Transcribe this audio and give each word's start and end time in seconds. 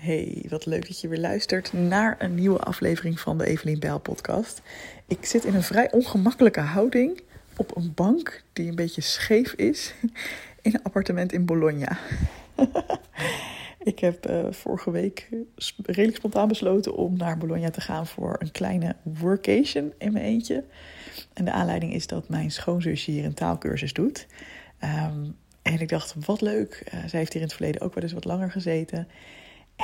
Hey, 0.00 0.44
wat 0.48 0.66
leuk 0.66 0.86
dat 0.86 1.00
je 1.00 1.08
weer 1.08 1.18
luistert 1.18 1.72
naar 1.72 2.16
een 2.18 2.34
nieuwe 2.34 2.58
aflevering 2.58 3.20
van 3.20 3.38
de 3.38 3.46
Evelien 3.46 3.78
Bijl 3.78 3.98
podcast. 3.98 4.62
Ik 5.06 5.24
zit 5.24 5.44
in 5.44 5.54
een 5.54 5.62
vrij 5.62 5.92
ongemakkelijke 5.92 6.60
houding 6.60 7.20
op 7.56 7.76
een 7.76 7.92
bank 7.94 8.42
die 8.52 8.68
een 8.68 8.74
beetje 8.74 9.00
scheef 9.00 9.52
is 9.52 9.94
in 10.62 10.74
een 10.74 10.82
appartement 10.82 11.32
in 11.32 11.44
Bologna. 11.44 11.98
ik 13.92 13.98
heb 13.98 14.30
uh, 14.30 14.46
vorige 14.50 14.90
week 14.90 15.28
redelijk 15.82 16.16
spontaan 16.16 16.48
besloten 16.48 16.96
om 16.96 17.16
naar 17.16 17.38
Bologna 17.38 17.70
te 17.70 17.80
gaan 17.80 18.06
voor 18.06 18.36
een 18.38 18.52
kleine 18.52 18.96
workation 19.02 19.92
in 19.98 20.12
mijn 20.12 20.24
eentje. 20.24 20.64
En 21.32 21.44
de 21.44 21.52
aanleiding 21.52 21.94
is 21.94 22.06
dat 22.06 22.28
mijn 22.28 22.50
schoonzusje 22.50 23.10
hier 23.10 23.24
een 23.24 23.34
taalkursus 23.34 23.92
doet. 23.92 24.26
Um, 24.84 25.36
en 25.62 25.80
ik 25.80 25.88
dacht, 25.88 26.14
wat 26.24 26.40
leuk. 26.40 26.82
Uh, 26.84 27.00
zij 27.06 27.18
heeft 27.18 27.32
hier 27.32 27.42
in 27.42 27.48
het 27.48 27.56
verleden 27.56 27.80
ook 27.80 27.94
wel 27.94 28.02
eens 28.02 28.12
wat 28.12 28.24
langer 28.24 28.50
gezeten. 28.50 29.08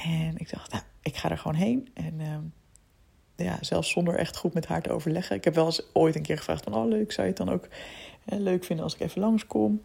En 0.02 0.36
ik 0.36 0.50
dacht, 0.50 0.72
nou, 0.72 0.84
ik 1.02 1.16
ga 1.16 1.30
er 1.30 1.38
gewoon 1.38 1.56
heen. 1.56 1.88
En 1.94 2.14
uh, 2.20 3.46
ja, 3.46 3.58
zelfs 3.60 3.90
zonder 3.90 4.14
echt 4.14 4.36
goed 4.36 4.54
met 4.54 4.66
haar 4.66 4.82
te 4.82 4.90
overleggen. 4.90 5.36
Ik 5.36 5.44
heb 5.44 5.54
wel 5.54 5.66
eens 5.66 5.82
ooit 5.92 6.14
een 6.14 6.22
keer 6.22 6.36
gevraagd 6.36 6.64
van, 6.64 6.74
oh 6.74 6.88
leuk, 6.88 7.12
zou 7.12 7.26
je 7.26 7.32
het 7.32 7.46
dan 7.46 7.54
ook 7.54 7.68
uh, 8.32 8.38
leuk 8.38 8.64
vinden 8.64 8.84
als 8.84 8.94
ik 8.94 9.00
even 9.00 9.20
langskom? 9.20 9.82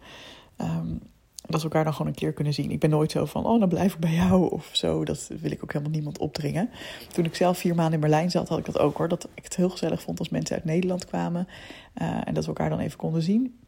Um, 0.60 1.00
dat 1.46 1.60
we 1.60 1.66
elkaar 1.66 1.84
dan 1.84 1.92
gewoon 1.92 2.08
een 2.08 2.18
keer 2.18 2.32
kunnen 2.32 2.54
zien. 2.54 2.70
Ik 2.70 2.80
ben 2.80 2.90
nooit 2.90 3.10
zo 3.10 3.24
van, 3.24 3.46
oh, 3.46 3.60
dan 3.60 3.68
blijf 3.68 3.94
ik 3.94 4.00
bij 4.00 4.14
jou 4.14 4.50
of 4.50 4.68
zo. 4.72 5.04
Dat 5.04 5.30
wil 5.40 5.50
ik 5.50 5.62
ook 5.62 5.72
helemaal 5.72 5.92
niemand 5.92 6.18
opdringen. 6.18 6.70
Toen 7.12 7.24
ik 7.24 7.34
zelf 7.34 7.58
vier 7.58 7.74
maanden 7.74 7.94
in 7.94 8.00
Berlijn 8.00 8.30
zat, 8.30 8.48
had 8.48 8.58
ik 8.58 8.64
dat 8.64 8.78
ook 8.78 8.96
hoor. 8.96 9.08
Dat 9.08 9.28
ik 9.34 9.44
het 9.44 9.56
heel 9.56 9.70
gezellig 9.70 10.02
vond 10.02 10.18
als 10.18 10.28
mensen 10.28 10.56
uit 10.56 10.64
Nederland 10.64 11.06
kwamen. 11.06 11.48
Uh, 12.02 12.20
en 12.24 12.34
dat 12.34 12.42
we 12.42 12.48
elkaar 12.48 12.70
dan 12.70 12.78
even 12.78 12.98
konden 12.98 13.22
zien. 13.22 13.58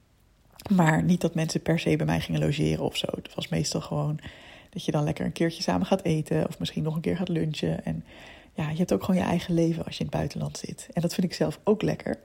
Maar 0.75 1.03
niet 1.03 1.21
dat 1.21 1.35
mensen 1.35 1.63
per 1.63 1.79
se 1.79 1.97
bij 1.97 2.07
mij 2.07 2.21
gingen 2.21 2.41
logeren 2.41 2.85
of 2.85 2.97
zo. 2.97 3.07
Het 3.15 3.35
was 3.35 3.49
meestal 3.49 3.81
gewoon 3.81 4.19
dat 4.73 4.85
je 4.85 4.93
dan 4.93 5.05
lekker 5.05 5.25
een 5.25 5.33
keertje 5.33 5.63
samen 5.63 5.87
gaat 5.87 6.03
eten. 6.03 6.49
Of 6.49 6.59
misschien 6.59 6.83
nog 6.83 6.95
een 6.95 7.01
keer 7.01 7.17
gaat 7.17 7.29
lunchen. 7.29 7.85
En 7.85 8.05
ja, 8.55 8.71
je 8.71 8.77
hebt 8.77 8.93
ook 8.93 9.05
gewoon 9.05 9.21
je 9.21 9.27
eigen 9.27 9.55
leven 9.55 9.85
als 9.85 9.95
je 9.95 10.01
in 10.01 10.07
het 10.07 10.15
buitenland 10.15 10.59
zit. 10.59 10.89
En 10.93 11.03
dat 11.03 11.15
vind 11.15 11.27
ik 11.27 11.35
zelf 11.35 11.61
ook 11.65 11.83
lekker. 11.83 12.19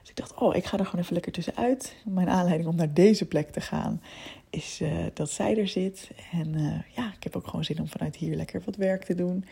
Dus 0.00 0.10
ik 0.10 0.16
dacht, 0.16 0.34
oh, 0.34 0.56
ik 0.56 0.64
ga 0.64 0.78
er 0.78 0.84
gewoon 0.84 1.00
even 1.00 1.12
lekker 1.12 1.32
tussenuit. 1.32 1.96
Mijn 2.04 2.28
aanleiding 2.28 2.68
om 2.68 2.76
naar 2.76 2.92
deze 2.92 3.26
plek 3.26 3.50
te 3.50 3.60
gaan 3.60 4.02
is 4.50 4.80
uh, 4.82 4.90
dat 5.14 5.30
zij 5.30 5.58
er 5.58 5.68
zit. 5.68 6.10
En 6.32 6.58
uh, 6.58 6.80
ja, 6.94 7.12
ik 7.16 7.22
heb 7.22 7.36
ook 7.36 7.46
gewoon 7.46 7.64
zin 7.64 7.80
om 7.80 7.88
vanuit 7.88 8.16
hier 8.16 8.36
lekker 8.36 8.62
wat 8.64 8.76
werk 8.76 9.04
te 9.04 9.14
doen. 9.14 9.44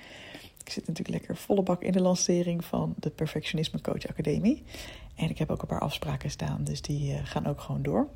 Ik 0.65 0.71
zit 0.71 0.87
natuurlijk 0.87 1.19
lekker 1.19 1.37
volle 1.37 1.63
bak 1.63 1.83
in 1.83 1.93
de 1.93 2.03
lancering 2.03 2.65
van 2.65 2.95
de 2.99 3.11
Perfectionisme 3.11 3.81
Coach 3.81 4.07
Academie. 4.07 4.63
En 5.15 5.31
ik 5.31 5.39
heb 5.39 5.51
ook 5.51 5.63
een 5.63 5.69
paar 5.69 5.81
afspraken 5.81 6.31
staan, 6.31 6.65
dus 6.65 6.83
die 6.83 7.13
uh, 7.13 7.19
gaan 7.25 7.47
ook 7.47 7.61
gewoon 7.61 7.83
door. 7.83 8.09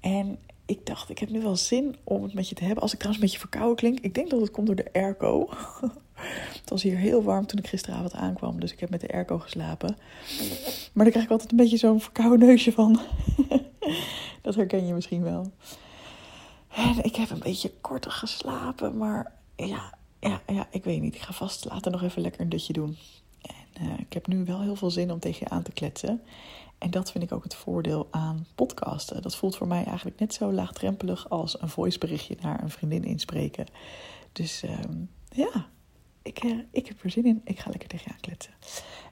En 0.00 0.38
ik 0.68 0.86
dacht, 0.86 1.10
ik 1.10 1.18
heb 1.18 1.30
nu 1.30 1.42
wel 1.42 1.56
zin 1.56 1.96
om 2.04 2.22
het 2.22 2.34
met 2.34 2.48
je 2.48 2.54
te 2.54 2.64
hebben. 2.64 2.82
Als 2.82 2.92
ik 2.92 2.98
trouwens 2.98 3.24
een 3.24 3.30
beetje 3.30 3.48
verkouden 3.48 3.76
klink, 3.76 4.00
ik 4.00 4.14
denk 4.14 4.30
dat 4.30 4.40
het 4.40 4.50
komt 4.50 4.66
door 4.66 4.76
de 4.76 4.92
airco. 4.92 5.48
het 6.60 6.70
was 6.70 6.82
hier 6.82 6.96
heel 6.96 7.22
warm 7.22 7.46
toen 7.46 7.58
ik 7.58 7.66
gisteravond 7.66 8.12
aankwam, 8.12 8.60
dus 8.60 8.72
ik 8.72 8.80
heb 8.80 8.90
met 8.90 9.00
de 9.00 9.12
airco 9.12 9.38
geslapen. 9.38 9.96
Maar 10.92 11.04
dan 11.04 11.10
krijg 11.10 11.24
ik 11.24 11.30
altijd 11.30 11.50
een 11.50 11.56
beetje 11.56 11.76
zo'n 11.76 12.00
verkouden 12.00 12.46
neusje 12.46 12.72
van. 12.72 13.00
dat 14.42 14.54
herken 14.54 14.86
je 14.86 14.94
misschien 14.94 15.22
wel. 15.22 15.52
En 16.68 17.04
ik 17.04 17.16
heb 17.16 17.30
een 17.30 17.38
beetje 17.38 17.72
korter 17.80 18.10
geslapen, 18.10 18.96
maar 18.96 19.32
ja, 19.56 19.94
ja, 20.20 20.42
ja, 20.46 20.66
ik 20.70 20.84
weet 20.84 21.00
niet. 21.00 21.14
Ik 21.14 21.20
ga 21.20 21.32
vast 21.32 21.64
later 21.64 21.90
nog 21.92 22.02
even 22.02 22.22
lekker 22.22 22.40
een 22.40 22.48
dutje 22.48 22.72
doen. 22.72 22.96
En 23.42 23.86
uh, 23.86 23.98
ik 23.98 24.12
heb 24.12 24.26
nu 24.26 24.44
wel 24.44 24.60
heel 24.60 24.76
veel 24.76 24.90
zin 24.90 25.10
om 25.10 25.18
tegen 25.18 25.38
je 25.40 25.48
aan 25.48 25.62
te 25.62 25.72
kletsen. 25.72 26.22
En 26.78 26.90
dat 26.90 27.10
vind 27.10 27.24
ik 27.24 27.32
ook 27.32 27.42
het 27.42 27.54
voordeel 27.54 28.08
aan 28.10 28.46
podcasten. 28.54 29.22
Dat 29.22 29.36
voelt 29.36 29.56
voor 29.56 29.66
mij 29.66 29.84
eigenlijk 29.84 30.18
net 30.18 30.34
zo 30.34 30.52
laagdrempelig 30.52 31.28
als 31.30 31.60
een 31.60 31.68
voiceberichtje 31.68 32.36
naar 32.40 32.62
een 32.62 32.70
vriendin 32.70 33.04
inspreken. 33.04 33.66
Dus 34.32 34.62
um, 34.62 35.10
ja, 35.28 35.66
ik, 36.22 36.44
uh, 36.44 36.58
ik 36.70 36.86
heb 36.86 37.02
er 37.02 37.10
zin 37.10 37.24
in. 37.24 37.40
Ik 37.44 37.58
ga 37.58 37.70
lekker 37.70 37.88
tegen 37.88 38.04
je 38.08 38.12
aankletsen. 38.12 38.52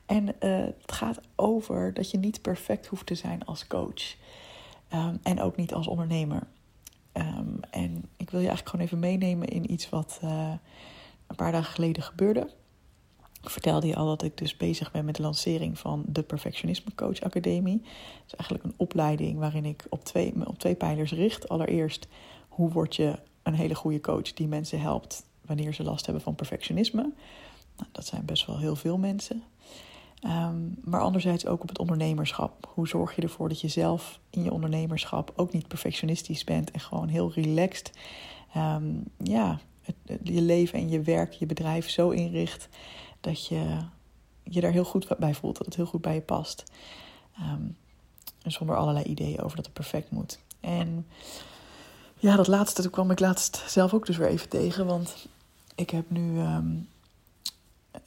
En 0.06 0.26
uh, 0.26 0.64
het 0.80 0.92
gaat 0.92 1.20
over 1.36 1.94
dat 1.94 2.10
je 2.10 2.18
niet 2.18 2.42
perfect 2.42 2.86
hoeft 2.86 3.06
te 3.06 3.14
zijn 3.14 3.44
als 3.44 3.66
coach. 3.66 4.16
Um, 4.92 5.18
en 5.22 5.40
ook 5.40 5.56
niet 5.56 5.74
als 5.74 5.86
ondernemer. 5.86 6.46
Um, 7.12 7.60
en 7.70 8.08
ik 8.16 8.30
wil 8.30 8.40
je 8.40 8.46
eigenlijk 8.48 8.68
gewoon 8.68 8.84
even 8.84 8.98
meenemen 8.98 9.48
in 9.48 9.72
iets 9.72 9.88
wat 9.88 10.20
uh, 10.24 10.52
een 11.26 11.36
paar 11.36 11.52
dagen 11.52 11.72
geleden 11.72 12.02
gebeurde. 12.02 12.50
Vertelde 13.50 13.86
je 13.86 13.96
al 13.96 14.06
dat 14.06 14.22
ik 14.22 14.38
dus 14.38 14.56
bezig 14.56 14.90
ben 14.90 15.04
met 15.04 15.16
de 15.16 15.22
lancering 15.22 15.78
van 15.78 16.04
de 16.06 16.22
Perfectionisme 16.22 16.94
Coach 16.94 17.20
Academie. 17.20 17.82
Het 17.82 18.26
is 18.26 18.34
eigenlijk 18.34 18.64
een 18.64 18.74
opleiding 18.76 19.38
waarin 19.38 19.64
ik 19.64 19.86
op 19.88 20.04
twee, 20.04 20.34
op 20.44 20.58
twee 20.58 20.74
pijlers 20.74 21.12
richt. 21.12 21.48
Allereerst, 21.48 22.08
hoe 22.48 22.70
word 22.70 22.96
je 22.96 23.18
een 23.42 23.54
hele 23.54 23.74
goede 23.74 24.00
coach 24.00 24.32
die 24.32 24.48
mensen 24.48 24.80
helpt 24.80 25.24
wanneer 25.40 25.74
ze 25.74 25.82
last 25.82 26.04
hebben 26.04 26.22
van 26.22 26.34
perfectionisme? 26.34 27.02
Nou, 27.76 27.88
dat 27.92 28.06
zijn 28.06 28.24
best 28.24 28.46
wel 28.46 28.58
heel 28.58 28.76
veel 28.76 28.98
mensen. 28.98 29.42
Um, 30.24 30.76
maar 30.84 31.00
anderzijds 31.00 31.46
ook 31.46 31.62
op 31.62 31.68
het 31.68 31.78
ondernemerschap. 31.78 32.70
Hoe 32.74 32.88
zorg 32.88 33.16
je 33.16 33.22
ervoor 33.22 33.48
dat 33.48 33.60
je 33.60 33.68
zelf 33.68 34.20
in 34.30 34.42
je 34.42 34.52
ondernemerschap 34.52 35.32
ook 35.36 35.52
niet 35.52 35.68
perfectionistisch 35.68 36.44
bent 36.44 36.70
en 36.70 36.80
gewoon 36.80 37.08
heel 37.08 37.32
relaxed 37.32 37.90
um, 38.56 39.04
ja, 39.22 39.60
het, 39.82 39.96
je 40.22 40.40
leven 40.40 40.78
en 40.78 40.88
je 40.88 41.00
werk, 41.00 41.32
je 41.32 41.46
bedrijf 41.46 41.90
zo 41.90 42.10
inricht 42.10 42.68
dat 43.26 43.46
je 43.46 43.78
je 44.42 44.60
daar 44.60 44.72
heel 44.72 44.84
goed 44.84 45.18
bij 45.18 45.34
voelt, 45.34 45.56
dat 45.56 45.66
het 45.66 45.76
heel 45.76 45.86
goed 45.86 46.00
bij 46.00 46.14
je 46.14 46.20
past. 46.20 46.64
Um, 47.40 47.76
zonder 48.42 48.76
allerlei 48.76 49.04
ideeën 49.04 49.40
over 49.40 49.56
dat 49.56 49.64
het 49.64 49.74
perfect 49.74 50.10
moet. 50.10 50.38
En 50.60 51.06
ja, 52.18 52.36
dat 52.36 52.46
laatste 52.46 52.82
dat 52.82 52.90
kwam 52.90 53.10
ik 53.10 53.20
laatst 53.20 53.64
zelf 53.66 53.94
ook 53.94 54.06
dus 54.06 54.16
weer 54.16 54.28
even 54.28 54.48
tegen. 54.48 54.86
Want 54.86 55.26
ik 55.74 55.90
heb 55.90 56.10
nu 56.10 56.38
um, 56.38 56.88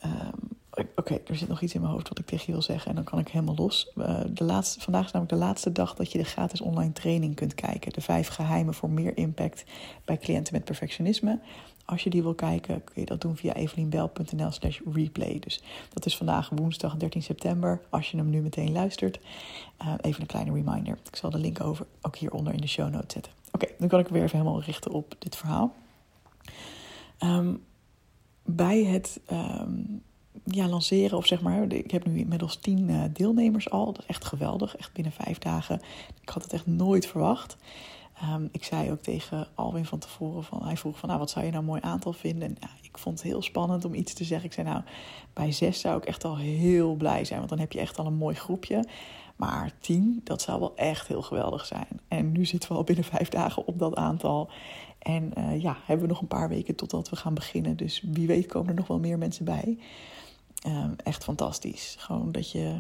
um, 0.03 0.58
Oké, 0.96 1.19
er 1.28 1.35
zit 1.35 1.47
nog 1.47 1.62
iets 1.62 1.74
in 1.74 1.81
mijn 1.81 1.94
hoofd 1.94 2.09
wat 2.09 2.19
ik 2.19 2.25
tegen 2.25 2.46
je 2.46 2.52
wil 2.52 2.62
zeggen 2.62 2.90
en 2.90 2.96
dan 2.96 3.03
kan 3.03 3.19
ik 3.19 3.28
helemaal 3.28 3.56
los. 3.56 3.91
Uh, 3.96 4.19
de 4.29 4.44
laatste, 4.44 4.79
vandaag 4.79 5.06
is 5.06 5.12
namelijk 5.12 5.40
de 5.40 5.46
laatste 5.46 5.72
dag 5.72 5.96
dat 5.96 6.12
je 6.12 6.18
de 6.18 6.24
gratis 6.24 6.62
online 6.62 6.91
training 6.91 7.35
kunt 7.35 7.56
kijken. 7.56 7.91
De 7.91 8.02
vijf 8.02 8.28
geheimen 8.28 8.74
voor 8.74 8.90
meer 8.90 9.18
impact 9.18 9.63
bij 10.06 10.18
cliënten 10.18 10.53
met 10.53 10.63
perfectionisme. 10.63 11.40
Als 11.89 12.03
je 12.03 12.09
die 12.09 12.22
wil 12.22 12.33
kijken, 12.33 12.83
kun 12.83 13.01
je 13.01 13.05
dat 13.05 13.22
doen 13.22 13.35
via 13.35 13.53
evelienbel.nl 13.53 14.51
slash 14.51 14.79
replay. 14.94 15.39
Dus 15.39 15.61
dat 15.94 16.05
is 16.05 16.17
vandaag 16.17 16.50
woensdag 16.50 16.95
13 16.95 17.23
september, 17.23 17.81
als 17.89 18.11
je 18.11 18.17
hem 18.17 18.29
nu 18.29 18.41
meteen 18.41 18.72
luistert. 18.72 19.19
Uh, 19.81 19.94
even 20.01 20.22
een 20.22 20.28
kleine 20.28 20.53
reminder. 20.53 20.97
Ik 21.05 21.16
zal 21.16 21.29
de 21.29 21.38
link 21.38 21.61
over 21.61 21.85
ook 22.01 22.16
hieronder 22.16 22.53
in 22.53 22.61
de 22.61 22.67
show 22.67 22.89
notes 22.89 23.13
zetten. 23.13 23.31
Oké, 23.51 23.67
dan 23.78 23.88
kan 23.88 23.99
ik 23.99 24.07
weer 24.07 24.23
even 24.23 24.38
helemaal 24.38 24.61
richten 24.61 24.91
op 24.91 25.16
dit 25.19 25.35
verhaal. 25.35 25.73
Um, 27.23 27.63
bij 28.44 28.83
het... 28.83 29.19
Um, 29.31 30.01
ja, 30.44 30.67
lanceren. 30.67 31.17
Of 31.17 31.25
zeg 31.25 31.41
maar, 31.41 31.72
ik 31.72 31.91
heb 31.91 32.05
nu 32.05 32.17
inmiddels 32.17 32.55
tien 32.55 32.89
uh, 32.89 33.03
deelnemers 33.13 33.69
al. 33.69 33.85
Dat 33.85 33.99
is 33.99 34.05
echt 34.05 34.25
geweldig. 34.25 34.75
Echt 34.78 34.94
binnen 34.94 35.13
vijf 35.13 35.38
dagen. 35.38 35.81
Ik 36.22 36.29
had 36.29 36.44
het 36.44 36.53
echt 36.53 36.67
nooit 36.67 37.07
verwacht. 37.07 37.57
Um, 38.24 38.50
ik 38.52 38.63
zei 38.63 38.91
ook 38.91 39.02
tegen 39.02 39.47
Alwin 39.56 39.85
van 39.85 40.00
tevoren 40.00 40.44
van, 40.44 40.63
hij 40.63 40.78
vroeg 40.78 40.97
van, 40.97 41.09
nou, 41.09 41.19
wat 41.22 41.30
zou 41.30 41.46
je 41.46 41.52
nou 41.52 41.63
een 41.63 41.69
mooi 41.69 41.81
aantal 41.84 42.13
vinden? 42.13 42.47
En 42.47 42.57
ja, 42.59 42.69
ik 42.81 42.97
vond 42.97 43.19
het 43.19 43.28
heel 43.28 43.41
spannend 43.41 43.85
om 43.85 43.94
iets 43.94 44.13
te 44.13 44.24
zeggen. 44.24 44.47
Ik 44.47 44.53
zei, 44.53 44.68
nou, 44.68 44.81
bij 45.34 45.52
zes 45.52 45.80
zou 45.80 45.97
ik 45.97 46.06
echt 46.06 46.24
al 46.24 46.38
heel 46.38 46.96
blij 46.96 47.25
zijn, 47.25 47.38
want 47.38 47.50
dan 47.50 47.59
heb 47.59 47.72
je 47.72 47.79
echt 47.79 47.97
al 47.97 48.06
een 48.06 48.13
mooi 48.13 48.35
groepje. 48.35 48.85
Maar 49.35 49.72
tien, 49.79 50.22
dat 50.24 50.41
zou 50.41 50.59
wel 50.59 50.75
echt 50.75 51.08
heel 51.08 51.22
geweldig 51.22 51.66
zijn. 51.66 51.88
En 52.08 52.31
nu 52.31 52.46
zitten 52.46 52.69
we 52.69 52.75
al 52.75 52.84
binnen 52.84 53.03
vijf 53.03 53.29
dagen 53.29 53.68
op 53.68 53.79
dat 53.79 53.96
aantal. 53.96 54.50
En 55.00 55.31
uh, 55.38 55.62
ja, 55.62 55.78
hebben 55.85 56.08
we 56.08 56.13
nog 56.13 56.22
een 56.22 56.28
paar 56.28 56.50
weken 56.50 56.75
totdat 56.75 57.09
we 57.09 57.16
gaan 57.16 57.34
beginnen. 57.34 57.78
Dus 57.78 58.03
wie 58.12 58.28
weet 58.28 58.46
komen 58.46 58.69
er 58.69 58.75
nog 58.75 58.88
wel 58.88 59.00
meer 59.00 59.18
mensen 59.18 59.46
bij. 59.46 59.78
Um, 60.68 60.96
echt 61.03 61.24
fantastisch. 61.24 61.96
Gewoon 62.00 62.31
dat 62.31 62.52
je, 62.52 62.75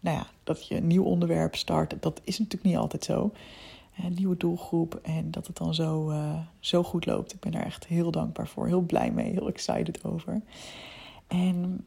nou 0.00 0.16
ja, 0.16 0.26
dat 0.44 0.68
je 0.68 0.76
een 0.76 0.86
nieuw 0.86 1.04
onderwerp 1.04 1.56
start. 1.56 1.94
Dat 2.00 2.20
is 2.24 2.38
natuurlijk 2.38 2.64
niet 2.64 2.76
altijd 2.76 3.04
zo. 3.04 3.32
Nieuwe 4.08 4.36
doelgroep 4.36 4.94
en 5.02 5.30
dat 5.30 5.46
het 5.46 5.56
dan 5.56 5.74
zo, 5.74 6.10
uh, 6.10 6.38
zo 6.58 6.82
goed 6.82 7.06
loopt. 7.06 7.32
Ik 7.32 7.40
ben 7.40 7.52
daar 7.52 7.64
echt 7.64 7.86
heel 7.86 8.10
dankbaar 8.10 8.48
voor. 8.48 8.66
Heel 8.66 8.80
blij 8.80 9.10
mee, 9.10 9.32
heel 9.32 9.48
excited 9.48 10.04
over. 10.04 10.42
En 11.26 11.84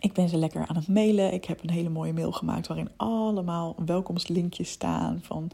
ik 0.00 0.12
ben 0.12 0.28
ze 0.28 0.36
lekker 0.36 0.66
aan 0.66 0.76
het 0.76 0.88
mailen. 0.88 1.32
Ik 1.32 1.44
heb 1.44 1.62
een 1.62 1.70
hele 1.70 1.88
mooie 1.88 2.12
mail 2.12 2.32
gemaakt 2.32 2.66
waarin 2.66 2.90
allemaal 2.96 3.76
welkomstlinkjes 3.84 4.70
staan 4.70 5.18
van 5.22 5.50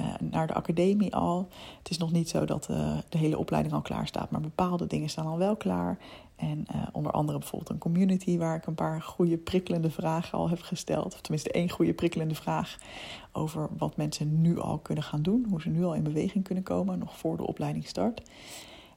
uh, 0.00 0.06
naar 0.20 0.46
de 0.46 0.54
academie 0.54 1.14
al. 1.14 1.48
Het 1.78 1.90
is 1.90 1.98
nog 1.98 2.12
niet 2.12 2.28
zo 2.28 2.44
dat 2.44 2.68
uh, 2.70 2.98
de 3.08 3.18
hele 3.18 3.38
opleiding 3.38 3.74
al 3.74 3.82
klaar 3.82 4.06
staat, 4.06 4.30
maar 4.30 4.40
bepaalde 4.40 4.86
dingen 4.86 5.08
staan 5.08 5.26
al 5.26 5.38
wel 5.38 5.56
klaar. 5.56 5.98
En 6.36 6.66
uh, 6.74 6.82
onder 6.92 7.12
andere 7.12 7.38
bijvoorbeeld 7.38 7.70
een 7.70 7.78
community 7.78 8.38
waar 8.38 8.56
ik 8.56 8.66
een 8.66 8.74
paar 8.74 9.02
goede 9.02 9.36
prikkelende 9.36 9.90
vragen 9.90 10.38
al 10.38 10.48
heb 10.48 10.62
gesteld. 10.62 11.14
Of 11.14 11.20
tenminste 11.20 11.52
één 11.52 11.70
goede 11.70 11.94
prikkelende 11.94 12.34
vraag 12.34 12.76
over 13.32 13.68
wat 13.78 13.96
mensen 13.96 14.40
nu 14.40 14.58
al 14.58 14.78
kunnen 14.78 15.04
gaan 15.04 15.22
doen. 15.22 15.46
Hoe 15.50 15.60
ze 15.60 15.68
nu 15.68 15.84
al 15.84 15.94
in 15.94 16.02
beweging 16.02 16.44
kunnen 16.44 16.64
komen, 16.64 16.98
nog 16.98 17.18
voor 17.18 17.36
de 17.36 17.46
opleiding 17.46 17.86
start. 17.86 18.22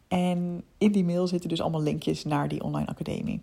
En 0.08 0.64
in 0.78 0.92
die 0.92 1.04
mail 1.04 1.28
zitten 1.28 1.50
dus 1.50 1.62
allemaal 1.62 1.82
linkjes 1.82 2.24
naar 2.24 2.48
die 2.48 2.64
online 2.64 2.88
academie. 2.88 3.42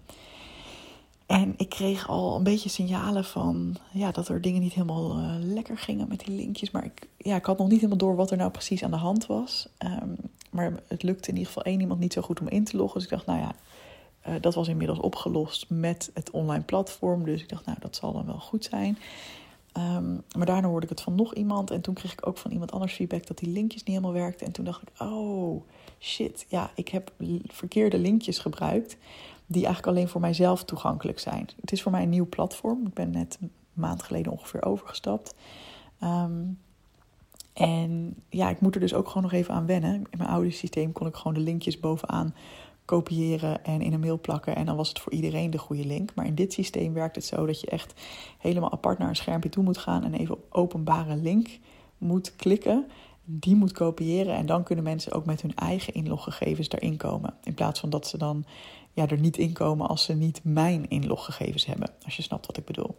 En 1.28 1.54
ik 1.56 1.68
kreeg 1.68 2.08
al 2.08 2.36
een 2.36 2.42
beetje 2.42 2.68
signalen 2.68 3.24
van 3.24 3.76
ja, 3.92 4.10
dat 4.10 4.28
er 4.28 4.40
dingen 4.40 4.60
niet 4.60 4.72
helemaal 4.72 5.18
uh, 5.18 5.34
lekker 5.40 5.78
gingen 5.78 6.08
met 6.08 6.24
die 6.24 6.34
linkjes. 6.34 6.70
Maar 6.70 6.84
ik, 6.84 7.08
ja, 7.16 7.36
ik 7.36 7.44
had 7.44 7.58
nog 7.58 7.66
niet 7.68 7.76
helemaal 7.76 7.98
door 7.98 8.16
wat 8.16 8.30
er 8.30 8.36
nou 8.36 8.50
precies 8.50 8.82
aan 8.84 8.90
de 8.90 8.96
hand 8.96 9.26
was. 9.26 9.68
Um, 10.02 10.16
maar 10.50 10.72
het 10.86 11.02
lukte 11.02 11.28
in 11.28 11.36
ieder 11.36 11.52
geval 11.52 11.62
één 11.62 11.80
iemand 11.80 12.00
niet 12.00 12.12
zo 12.12 12.22
goed 12.22 12.40
om 12.40 12.48
in 12.48 12.64
te 12.64 12.76
loggen. 12.76 12.94
Dus 12.94 13.04
ik 13.04 13.14
dacht, 13.14 13.26
nou 13.26 13.38
ja, 13.40 13.54
uh, 14.28 14.34
dat 14.40 14.54
was 14.54 14.68
inmiddels 14.68 14.98
opgelost 14.98 15.66
met 15.68 16.10
het 16.14 16.30
online 16.30 16.64
platform. 16.64 17.24
Dus 17.24 17.42
ik 17.42 17.48
dacht, 17.48 17.66
nou, 17.66 17.78
dat 17.80 17.96
zal 17.96 18.12
dan 18.12 18.26
wel 18.26 18.40
goed 18.40 18.64
zijn. 18.64 18.98
Um, 19.96 20.22
maar 20.36 20.46
daarna 20.46 20.68
hoorde 20.68 20.86
ik 20.86 20.92
het 20.92 21.00
van 21.00 21.14
nog 21.14 21.34
iemand. 21.34 21.70
En 21.70 21.80
toen 21.80 21.94
kreeg 21.94 22.12
ik 22.12 22.26
ook 22.26 22.38
van 22.38 22.50
iemand 22.50 22.72
anders 22.72 22.94
feedback 22.94 23.26
dat 23.26 23.38
die 23.38 23.48
linkjes 23.48 23.82
niet 23.82 23.96
helemaal 23.96 24.20
werkten. 24.20 24.46
En 24.46 24.52
toen 24.52 24.64
dacht 24.64 24.82
ik, 24.82 24.88
oh 24.98 25.62
shit, 26.00 26.46
ja, 26.48 26.70
ik 26.74 26.88
heb 26.88 27.12
verkeerde 27.46 27.98
linkjes 27.98 28.38
gebruikt 28.38 28.96
die 29.48 29.64
eigenlijk 29.64 29.96
alleen 29.96 30.08
voor 30.08 30.20
mijzelf 30.20 30.64
toegankelijk 30.64 31.18
zijn. 31.18 31.48
Het 31.60 31.72
is 31.72 31.82
voor 31.82 31.92
mij 31.92 32.02
een 32.02 32.08
nieuw 32.08 32.28
platform. 32.28 32.86
Ik 32.86 32.94
ben 32.94 33.10
net 33.10 33.38
een 33.40 33.50
maand 33.72 34.02
geleden 34.02 34.32
ongeveer 34.32 34.64
overgestapt. 34.64 35.34
Um, 36.02 36.58
en 37.52 38.14
ja, 38.28 38.50
ik 38.50 38.60
moet 38.60 38.74
er 38.74 38.80
dus 38.80 38.94
ook 38.94 39.06
gewoon 39.08 39.22
nog 39.22 39.32
even 39.32 39.54
aan 39.54 39.66
wennen. 39.66 39.94
In 39.94 40.18
mijn 40.18 40.30
oude 40.30 40.50
systeem 40.50 40.92
kon 40.92 41.06
ik 41.06 41.14
gewoon 41.14 41.34
de 41.34 41.40
linkjes 41.40 41.80
bovenaan 41.80 42.34
kopiëren 42.84 43.64
en 43.64 43.80
in 43.80 43.92
een 43.92 44.00
mail 44.00 44.20
plakken. 44.20 44.56
En 44.56 44.66
dan 44.66 44.76
was 44.76 44.88
het 44.88 44.98
voor 44.98 45.12
iedereen 45.12 45.50
de 45.50 45.58
goede 45.58 45.86
link. 45.86 46.14
Maar 46.14 46.26
in 46.26 46.34
dit 46.34 46.52
systeem 46.52 46.92
werkt 46.92 47.16
het 47.16 47.24
zo 47.24 47.46
dat 47.46 47.60
je 47.60 47.66
echt 47.66 47.94
helemaal 48.38 48.72
apart 48.72 48.98
naar 48.98 49.08
een 49.08 49.16
schermpje 49.16 49.48
toe 49.48 49.64
moet 49.64 49.78
gaan 49.78 50.04
en 50.04 50.14
even 50.14 50.34
op 50.34 50.46
openbare 50.50 51.16
link 51.16 51.58
moet 51.98 52.36
klikken 52.36 52.86
die 53.24 53.54
moet 53.54 53.72
kopiëren. 53.72 54.34
En 54.34 54.46
dan 54.46 54.62
kunnen 54.62 54.84
mensen 54.84 55.12
ook 55.12 55.24
met 55.24 55.42
hun 55.42 55.54
eigen 55.54 55.94
inloggegevens 55.94 56.70
erin 56.70 56.96
komen. 56.96 57.34
In 57.42 57.54
plaats 57.54 57.80
van 57.80 57.90
dat 57.90 58.06
ze 58.06 58.18
dan 58.18 58.44
ja, 58.98 59.08
er 59.08 59.18
niet 59.18 59.36
in 59.36 59.52
komen 59.52 59.88
als 59.88 60.04
ze 60.04 60.12
niet 60.12 60.40
mijn 60.44 60.88
inloggegevens 60.88 61.66
hebben. 61.66 61.90
Als 62.04 62.16
je 62.16 62.22
snapt 62.22 62.46
wat 62.46 62.56
ik 62.56 62.64
bedoel. 62.64 62.98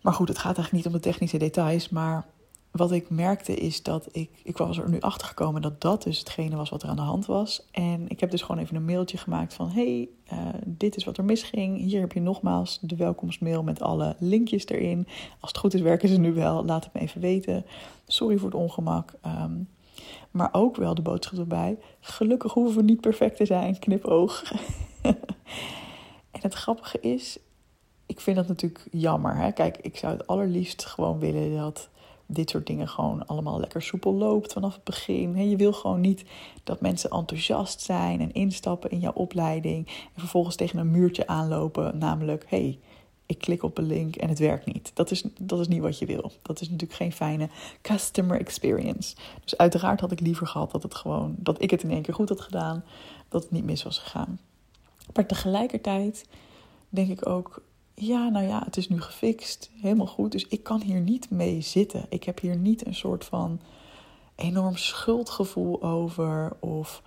Maar 0.00 0.12
goed, 0.12 0.28
het 0.28 0.38
gaat 0.38 0.56
eigenlijk 0.56 0.84
niet 0.84 0.94
om 0.94 1.00
de 1.00 1.08
technische 1.08 1.38
details. 1.38 1.88
Maar 1.88 2.26
wat 2.70 2.92
ik 2.92 3.10
merkte 3.10 3.54
is 3.54 3.82
dat 3.82 4.08
ik, 4.12 4.30
ik 4.42 4.56
was 4.56 4.78
er 4.78 4.90
nu 4.90 5.00
achter 5.00 5.26
gekomen 5.26 5.62
dat 5.62 5.80
dat 5.80 6.02
dus 6.02 6.18
hetgene 6.18 6.56
was 6.56 6.70
wat 6.70 6.82
er 6.82 6.88
aan 6.88 6.96
de 6.96 7.02
hand 7.02 7.26
was. 7.26 7.66
En 7.70 8.08
ik 8.08 8.20
heb 8.20 8.30
dus 8.30 8.42
gewoon 8.42 8.62
even 8.62 8.76
een 8.76 8.84
mailtje 8.84 9.18
gemaakt 9.18 9.54
van: 9.54 9.70
hey, 9.70 10.08
uh, 10.32 10.38
dit 10.64 10.96
is 10.96 11.04
wat 11.04 11.16
er 11.16 11.24
misging. 11.24 11.78
Hier 11.78 12.00
heb 12.00 12.12
je 12.12 12.20
nogmaals 12.20 12.78
de 12.80 12.96
welkomstmail 12.96 13.62
met 13.62 13.80
alle 13.80 14.16
linkjes 14.18 14.66
erin. 14.66 15.06
Als 15.40 15.50
het 15.50 15.58
goed 15.58 15.74
is, 15.74 15.80
werken 15.80 16.08
ze 16.08 16.18
nu 16.18 16.32
wel. 16.32 16.64
Laat 16.64 16.84
het 16.84 16.92
me 16.92 17.00
even 17.00 17.20
weten. 17.20 17.64
Sorry 18.06 18.36
voor 18.36 18.50
het 18.50 18.58
ongemak. 18.58 19.12
Um, 19.26 19.68
maar 20.34 20.48
ook 20.52 20.76
wel 20.76 20.94
de 20.94 21.02
boodschap 21.02 21.38
erbij: 21.38 21.78
gelukkig 22.00 22.52
hoeven 22.52 22.76
we 22.76 22.82
niet 22.82 23.00
perfect 23.00 23.36
te 23.36 23.46
zijn. 23.46 23.78
Knipoog. 23.78 24.52
en 26.30 26.40
het 26.40 26.54
grappige 26.54 27.00
is, 27.00 27.38
ik 28.06 28.20
vind 28.20 28.36
dat 28.36 28.48
natuurlijk 28.48 28.86
jammer. 28.90 29.36
Hè? 29.36 29.52
Kijk, 29.52 29.76
ik 29.76 29.96
zou 29.96 30.12
het 30.12 30.26
allerliefst 30.26 30.84
gewoon 30.84 31.18
willen 31.18 31.56
dat 31.56 31.88
dit 32.26 32.50
soort 32.50 32.66
dingen 32.66 32.88
gewoon 32.88 33.26
allemaal 33.26 33.60
lekker 33.60 33.82
soepel 33.82 34.14
loopt 34.14 34.52
vanaf 34.52 34.74
het 34.74 34.84
begin. 34.84 35.48
Je 35.48 35.56
wil 35.56 35.72
gewoon 35.72 36.00
niet 36.00 36.24
dat 36.64 36.80
mensen 36.80 37.10
enthousiast 37.10 37.80
zijn 37.80 38.20
en 38.20 38.32
instappen 38.32 38.90
in 38.90 39.00
jouw 39.00 39.12
opleiding 39.12 39.86
en 39.86 40.20
vervolgens 40.20 40.56
tegen 40.56 40.78
een 40.78 40.90
muurtje 40.90 41.26
aanlopen, 41.26 41.98
namelijk 41.98 42.44
hey, 42.48 42.78
ik 43.26 43.38
klik 43.38 43.62
op 43.62 43.78
een 43.78 43.86
link 43.86 44.16
en 44.16 44.28
het 44.28 44.38
werkt 44.38 44.66
niet. 44.66 44.90
Dat 44.94 45.10
is, 45.10 45.24
dat 45.40 45.60
is 45.60 45.68
niet 45.68 45.80
wat 45.80 45.98
je 45.98 46.06
wil. 46.06 46.32
Dat 46.42 46.60
is 46.60 46.70
natuurlijk 46.70 46.98
geen 46.98 47.12
fijne 47.12 47.48
customer 47.82 48.40
experience. 48.40 49.16
Dus 49.44 49.56
uiteraard 49.56 50.00
had 50.00 50.12
ik 50.12 50.20
liever 50.20 50.46
gehad 50.46 50.70
dat, 50.70 50.82
het 50.82 50.94
gewoon, 50.94 51.34
dat 51.38 51.62
ik 51.62 51.70
het 51.70 51.82
in 51.82 51.90
één 51.90 52.02
keer 52.02 52.14
goed 52.14 52.28
had 52.28 52.40
gedaan, 52.40 52.84
dat 53.28 53.42
het 53.42 53.52
niet 53.52 53.64
mis 53.64 53.82
was 53.82 53.98
gegaan. 53.98 54.40
Maar 55.14 55.26
tegelijkertijd 55.26 56.26
denk 56.88 57.10
ik 57.10 57.28
ook, 57.28 57.62
ja, 57.94 58.28
nou 58.28 58.46
ja, 58.46 58.62
het 58.64 58.76
is 58.76 58.88
nu 58.88 59.00
gefixt, 59.00 59.70
helemaal 59.80 60.06
goed. 60.06 60.32
Dus 60.32 60.46
ik 60.46 60.62
kan 60.62 60.82
hier 60.82 61.00
niet 61.00 61.30
mee 61.30 61.60
zitten. 61.60 62.06
Ik 62.08 62.24
heb 62.24 62.40
hier 62.40 62.56
niet 62.56 62.86
een 62.86 62.94
soort 62.94 63.24
van 63.24 63.60
enorm 64.34 64.76
schuldgevoel 64.76 65.82
over. 65.82 66.56
Of 66.60 67.02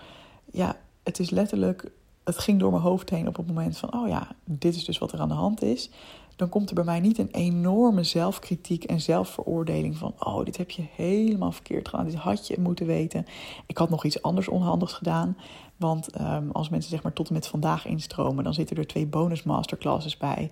ja, 0.52 0.80
het 1.04 1.20
is 1.20 1.30
letterlijk, 1.30 1.92
het 2.28 2.38
ging 2.40 2.60
door 2.60 2.72
mijn 2.72 2.84
hoofd 2.84 3.10
heen 3.10 3.28
op 3.28 3.36
het 3.36 3.48
moment 3.48 3.78
van, 3.78 3.94
oh 3.94 4.08
ja, 4.08 4.28
dit 4.44 4.76
is 4.76 4.86
dus 4.86 4.98
wat 4.98 5.12
er 5.12 5.20
aan 5.20 5.28
de 5.28 5.34
hand 5.34 5.62
is. 5.62 5.90
Dan 6.36 6.50
komt 6.50 6.70
er 6.70 6.76
bij 6.76 6.84
mij 6.84 7.00
niet 7.00 7.18
een 7.18 7.32
enorme 7.32 8.04
zelfkritiek 8.04 8.84
en 8.84 9.02
zelfveroordeling 9.02 9.98
van, 9.98 10.14
oh, 10.20 10.46
dit 10.46 10.58
heb 10.58 10.70
je 10.70 10.86
helemaal 10.96 11.52
verkeerd 11.52 11.88
gedaan. 11.88 12.06
Dit 12.06 12.16
had 12.16 12.48
je 12.48 12.60
moeten 12.60 12.86
weten. 12.86 13.26
Ik 13.66 13.78
had 13.78 13.90
nog 13.90 14.06
iets 14.06 14.22
anders 14.22 14.48
onhandigs 14.48 14.94
gedaan. 14.94 15.38
Want 15.78 16.22
um, 16.22 16.52
als 16.52 16.70
mensen 16.70 16.90
zeg 16.90 17.04
maar 17.04 17.14
tot 17.14 17.28
en 17.28 17.34
met 17.34 17.48
vandaag 17.48 17.86
instromen, 17.86 18.44
dan 18.44 18.54
zitten 18.54 18.78
er 18.78 18.88
twee 18.88 19.06
bonus 19.06 19.44
masterclasses 19.44 20.18
bij. 20.18 20.52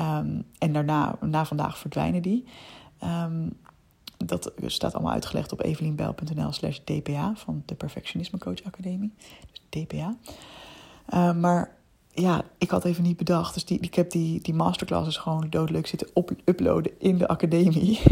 Um, 0.00 0.44
en 0.58 0.72
daarna, 0.72 1.18
na 1.20 1.44
vandaag 1.44 1.78
verdwijnen 1.78 2.22
die. 2.22 2.44
Um, 3.04 3.52
dat 4.16 4.52
staat 4.66 4.94
allemaal 4.94 5.12
uitgelegd 5.12 5.52
op 5.52 5.62
evelienbijl.nl 5.62 6.52
slash 6.52 6.78
dpa 6.84 7.32
van 7.36 7.62
de 7.66 7.74
Perfectionisme 7.74 8.38
Coach 8.38 8.62
Academie. 8.62 9.12
Dus 9.50 9.62
dpa. 9.68 10.16
Maar 11.32 11.76
ja, 12.12 12.42
ik 12.58 12.70
had 12.70 12.84
even 12.84 13.02
niet 13.02 13.16
bedacht. 13.16 13.54
Dus 13.54 13.64
die, 13.64 13.78
ik 13.80 13.94
heb 13.94 14.10
die, 14.10 14.40
die 14.40 14.54
masterclasses 14.54 15.16
gewoon 15.16 15.46
doodleuk 15.50 15.86
zitten 15.86 16.08
uploaden 16.44 16.92
in 16.98 17.18
de 17.18 17.28
academie. 17.28 18.00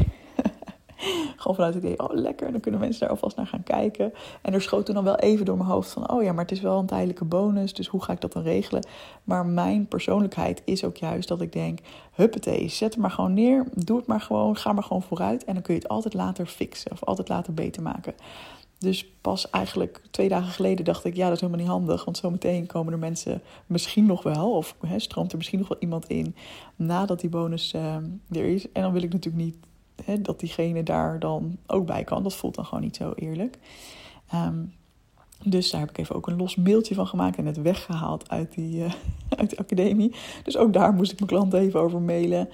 Gewoon 1.37 1.57
vanuit 1.57 1.75
het 1.75 1.85
idee, 1.85 1.99
oh 1.99 2.15
lekker, 2.15 2.53
dan 2.53 2.61
kunnen 2.61 2.81
mensen 2.81 3.01
daar 3.01 3.11
alvast 3.11 3.37
naar 3.37 3.47
gaan 3.47 3.63
kijken. 3.63 4.13
En 4.43 4.55
er 4.55 4.63
schoot 4.63 4.87
toen 4.87 4.95
dan 4.95 5.05
wel 5.05 5.17
even 5.17 5.45
door 5.45 5.57
mijn 5.57 5.69
hoofd 5.69 5.91
van, 5.91 6.11
oh 6.11 6.23
ja, 6.23 6.33
maar 6.33 6.45
het 6.45 6.53
is 6.53 6.61
wel 6.61 6.79
een 6.79 6.87
tijdelijke 6.87 7.25
bonus, 7.25 7.75
dus 7.75 7.87
hoe 7.87 8.03
ga 8.03 8.13
ik 8.13 8.21
dat 8.21 8.33
dan 8.33 8.43
regelen? 8.43 8.87
Maar 9.25 9.47
mijn 9.47 9.87
persoonlijkheid 9.87 10.63
is 10.65 10.85
ook 10.85 10.97
juist 10.97 11.29
dat 11.29 11.41
ik 11.41 11.53
denk, 11.53 11.79
huppatee, 12.13 12.69
zet 12.69 12.93
het 12.93 13.03
maar 13.03 13.11
gewoon 13.11 13.35
neer, 13.35 13.65
doe 13.75 13.97
het 13.97 14.07
maar 14.07 14.21
gewoon, 14.21 14.57
ga 14.57 14.73
maar 14.73 14.83
gewoon 14.83 15.03
vooruit. 15.03 15.45
En 15.45 15.55
dan 15.55 15.63
kun 15.63 15.75
je 15.75 15.81
het 15.81 15.89
altijd 15.89 16.15
later 16.15 16.47
fixen 16.47 16.93
of 16.93 17.05
altijd 17.05 17.29
later 17.29 17.55
beter 17.55 17.83
maken. 17.83 18.15
Dus 18.79 19.07
pas 19.21 19.51
eigenlijk 19.51 20.03
twee 20.11 20.29
dagen 20.29 20.53
geleden 20.53 20.85
dacht 20.85 21.05
ik, 21.05 21.17
ja, 21.17 21.25
dat 21.25 21.35
is 21.35 21.41
helemaal 21.41 21.63
niet 21.63 21.71
handig. 21.71 22.05
Want 22.05 22.17
zometeen 22.17 22.67
komen 22.67 22.93
er 22.93 22.99
mensen 22.99 23.43
misschien 23.67 24.07
nog 24.07 24.23
wel, 24.23 24.53
of 24.57 24.77
hè, 24.87 24.99
stroomt 24.99 25.31
er 25.31 25.37
misschien 25.37 25.59
nog 25.59 25.69
wel 25.69 25.79
iemand 25.81 26.07
in 26.07 26.35
nadat 26.77 27.21
die 27.21 27.31
bonus 27.31 27.75
uh, 27.75 27.97
er 28.31 28.45
is. 28.45 28.73
En 28.73 28.83
dan 28.83 28.93
wil 28.93 29.03
ik 29.03 29.13
natuurlijk 29.13 29.45
niet 29.45 29.57
dat 30.25 30.41
diegene 30.41 30.83
daar 30.83 31.19
dan 31.19 31.59
ook 31.67 31.87
bij 31.87 32.05
kan. 32.05 32.23
Dat 32.23 32.35
voelt 32.35 32.55
dan 32.55 32.65
gewoon 32.65 32.85
niet 32.85 32.97
zo 32.97 33.13
eerlijk. 33.17 33.59
Um, 34.35 34.73
dus 35.45 35.71
daar 35.71 35.81
heb 35.81 35.91
ik 35.91 35.99
even 35.99 36.15
ook 36.15 36.27
een 36.27 36.37
los 36.37 36.57
mailtje 36.57 36.95
van 36.95 37.07
gemaakt 37.07 37.37
en 37.37 37.47
het 37.47 37.63
weggehaald 37.63 38.31
uit 38.31 38.55
die, 38.55 38.79
uh, 38.79 38.93
uit 39.39 39.51
de 39.51 39.59
academie. 39.59 40.15
Dus 40.45 40.57
ook 40.57 40.73
daar 40.73 40.93
moest 40.93 41.13
ik 41.13 41.19
mijn 41.19 41.31
klant 41.31 41.53
even 41.53 41.81
over 41.81 42.01
mailen. 42.01 42.49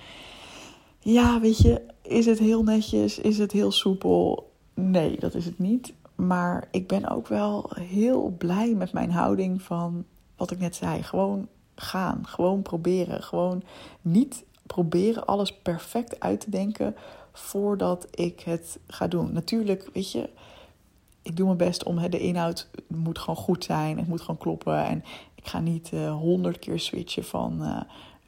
Ja, 1.00 1.40
weet 1.40 1.58
je, 1.58 1.80
is 2.02 2.26
het 2.26 2.38
heel 2.38 2.62
netjes? 2.62 3.18
Is 3.18 3.38
het 3.38 3.52
heel 3.52 3.72
soepel? 3.72 4.52
Nee, 4.74 5.18
dat 5.18 5.34
is 5.34 5.44
het 5.44 5.58
niet. 5.58 5.92
Maar 6.14 6.68
ik 6.70 6.86
ben 6.86 7.08
ook 7.08 7.28
wel 7.28 7.70
heel 7.74 8.34
blij 8.38 8.74
met 8.74 8.92
mijn 8.92 9.10
houding 9.10 9.62
van 9.62 10.04
wat 10.36 10.50
ik 10.50 10.58
net 10.58 10.76
zei. 10.76 11.02
Gewoon 11.02 11.48
gaan, 11.74 12.26
gewoon 12.26 12.62
proberen. 12.62 13.22
Gewoon 13.22 13.62
niet 14.02 14.44
proberen 14.66 15.26
alles 15.26 15.52
perfect 15.52 16.20
uit 16.20 16.40
te 16.40 16.50
denken 16.50 16.96
voordat 17.32 18.06
ik 18.10 18.40
het 18.40 18.78
ga 18.86 19.06
doen. 19.08 19.32
Natuurlijk, 19.32 19.90
weet 19.92 20.12
je, 20.12 20.28
ik 21.22 21.36
doe 21.36 21.46
mijn 21.46 21.58
best 21.58 21.84
om 21.84 22.10
de 22.10 22.18
inhoud 22.18 22.68
moet 22.86 23.18
gewoon 23.18 23.36
goed 23.36 23.64
zijn. 23.64 23.98
Het 23.98 24.08
moet 24.08 24.20
gewoon 24.20 24.38
kloppen. 24.38 24.84
En 24.84 25.04
ik 25.34 25.46
ga 25.46 25.60
niet 25.60 25.90
eh, 25.92 26.12
honderd 26.12 26.58
keer 26.58 26.80
switchen 26.80 27.24
van 27.24 27.62
uh, 27.62 27.80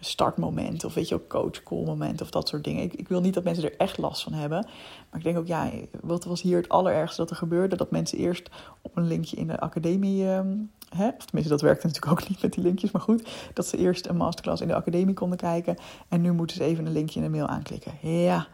startmoment 0.06 0.84
of 0.84 0.94
weet 0.94 1.08
je 1.08 1.14
ook 1.14 1.28
coach 1.28 1.62
call 1.62 1.84
moment 1.84 2.20
of 2.20 2.30
dat 2.30 2.48
soort 2.48 2.64
dingen. 2.64 2.82
Ik, 2.82 2.94
ik, 2.94 3.08
wil 3.08 3.20
niet 3.20 3.34
dat 3.34 3.44
mensen 3.44 3.64
er 3.64 3.76
echt 3.76 3.98
last 3.98 4.22
van 4.22 4.32
hebben. 4.32 4.66
Maar 5.10 5.18
ik 5.18 5.24
denk 5.24 5.38
ook, 5.38 5.46
ja, 5.46 5.70
wat 6.00 6.24
was 6.24 6.42
hier 6.42 6.56
het 6.56 6.68
allerergste 6.68 7.20
dat 7.20 7.30
er 7.30 7.36
gebeurde? 7.36 7.76
Dat 7.76 7.90
mensen 7.90 8.18
eerst 8.18 8.50
op 8.80 8.96
een 8.96 9.06
linkje 9.06 9.36
in 9.36 9.46
de 9.46 9.60
academie. 9.60 10.24
Hè, 10.24 11.08
of 11.08 11.24
tenminste, 11.24 11.52
dat 11.52 11.60
werkte 11.60 11.86
natuurlijk 11.86 12.20
ook 12.20 12.28
niet 12.28 12.42
met 12.42 12.52
die 12.52 12.62
linkjes, 12.62 12.90
maar 12.90 13.02
goed. 13.02 13.28
Dat 13.54 13.66
ze 13.66 13.76
eerst 13.76 14.06
een 14.06 14.16
masterclass 14.16 14.62
in 14.62 14.68
de 14.68 14.74
academie 14.74 15.14
konden 15.14 15.38
kijken. 15.38 15.76
En 16.08 16.20
nu 16.20 16.32
moeten 16.32 16.56
ze 16.56 16.64
even 16.64 16.86
een 16.86 16.92
linkje 16.92 17.20
in 17.20 17.24
de 17.24 17.36
mail 17.36 17.46
aanklikken. 17.46 17.92
Ja, 18.00 18.46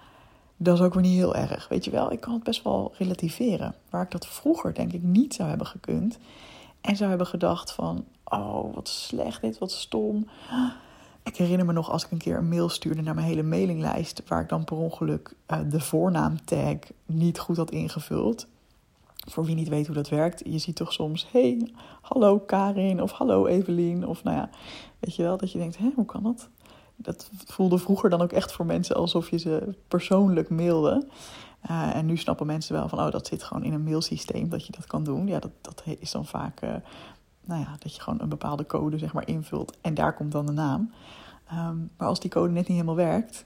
dat 0.57 0.75
is 0.79 0.85
ook 0.85 0.95
weer 0.95 1.03
niet 1.03 1.17
heel 1.17 1.35
erg. 1.35 1.69
Weet 1.69 1.85
je 1.85 1.91
wel, 1.91 2.13
ik 2.13 2.21
kan 2.21 2.33
het 2.33 2.43
best 2.43 2.63
wel 2.63 2.95
relativeren. 2.99 3.75
Waar 3.91 4.03
ik 4.03 4.11
dat 4.11 4.27
vroeger 4.27 4.75
denk 4.75 4.93
ik 4.93 5.03
niet 5.03 5.35
zou 5.35 5.49
hebben 5.49 5.67
gekund. 5.67 6.19
En 6.81 6.97
zou 6.97 7.09
hebben 7.09 7.27
gedacht 7.27 7.73
van, 7.73 8.05
oh 8.25 8.75
wat 8.75 8.89
slecht 8.89 9.41
dit, 9.41 9.59
wat 9.59 9.73
stom. 9.73 10.29
Ik 11.23 11.37
herinner 11.37 11.67
me 11.67 11.73
nog 11.73 11.91
als 11.91 12.05
ik 12.05 12.11
een 12.11 12.19
keer 12.19 12.37
een 12.37 12.49
mail 12.49 12.69
stuurde 12.69 13.03
naar 13.03 13.15
mijn 13.15 13.27
hele 13.27 13.43
mailinglijst, 13.43 14.23
waar 14.27 14.41
ik 14.41 14.49
dan 14.49 14.65
per 14.65 14.77
ongeluk 14.77 15.35
uh, 15.49 15.59
de 15.71 15.81
voornaamtag 15.81 16.77
niet 17.07 17.39
goed 17.39 17.57
had 17.57 17.71
ingevuld. 17.71 18.47
Voor 19.31 19.45
wie 19.45 19.55
niet 19.55 19.69
weet 19.69 19.87
hoe 19.87 19.95
dat 19.95 20.09
werkt, 20.09 20.43
je 20.45 20.59
ziet 20.59 20.77
toch 20.77 20.93
soms, 20.93 21.29
hey, 21.33 21.73
hallo 22.01 22.39
Karin 22.39 23.03
of 23.03 23.11
hallo 23.11 23.47
Evelien. 23.47 24.07
Of 24.07 24.25
nou 24.25 24.37
ja, 24.37 24.51
weet 24.99 25.17
je 25.17 25.23
wel, 25.23 25.37
dat 25.37 25.53
je 25.53 25.59
denkt, 25.59 25.79
hé, 25.79 25.91
hoe 25.95 26.05
kan 26.05 26.23
dat? 26.23 26.49
dat 27.03 27.31
voelde 27.47 27.79
vroeger 27.79 28.11
dan 28.11 28.23
ook 28.23 28.33
echt 28.33 28.53
voor 28.53 28.67
mensen 28.67 28.97
alsof 28.97 29.31
je 29.31 29.39
ze 29.39 29.75
persoonlijk 29.89 30.51
mailde. 30.51 31.07
Uh, 31.71 31.97
en 31.97 32.07
nu 32.07 32.17
snappen 32.17 32.47
mensen 32.47 32.75
wel 32.75 32.89
van, 32.89 32.99
oh, 32.99 33.11
dat 33.11 33.27
zit 33.27 33.43
gewoon 33.43 33.65
in 33.65 33.73
een 33.73 33.85
mailsysteem 33.85 34.49
dat 34.49 34.67
je 34.67 34.73
dat 34.73 34.87
kan 34.87 35.05
doen. 35.05 35.27
Ja, 35.27 35.39
dat, 35.39 35.51
dat 35.61 35.83
is 35.99 36.11
dan 36.11 36.27
vaak 36.27 36.63
uh, 36.63 36.75
nou 37.45 37.61
ja, 37.61 37.77
dat 37.79 37.95
je 37.95 38.03
gewoon 38.03 38.21
een 38.21 38.29
bepaalde 38.29 38.67
code 38.67 38.99
zeg 38.99 39.13
maar 39.13 39.29
invult 39.29 39.77
en 39.81 39.95
daar 39.95 40.15
komt 40.15 40.33
dan 40.33 40.47
de 40.47 40.53
naam. 40.53 40.93
Ehm, 41.49 41.77
maar 41.97 42.09
als 42.09 42.21
die 42.21 42.31
code 42.31 42.53
net 42.53 42.69
niet 42.69 42.77
helemaal 42.77 42.97
werkt, 42.97 43.45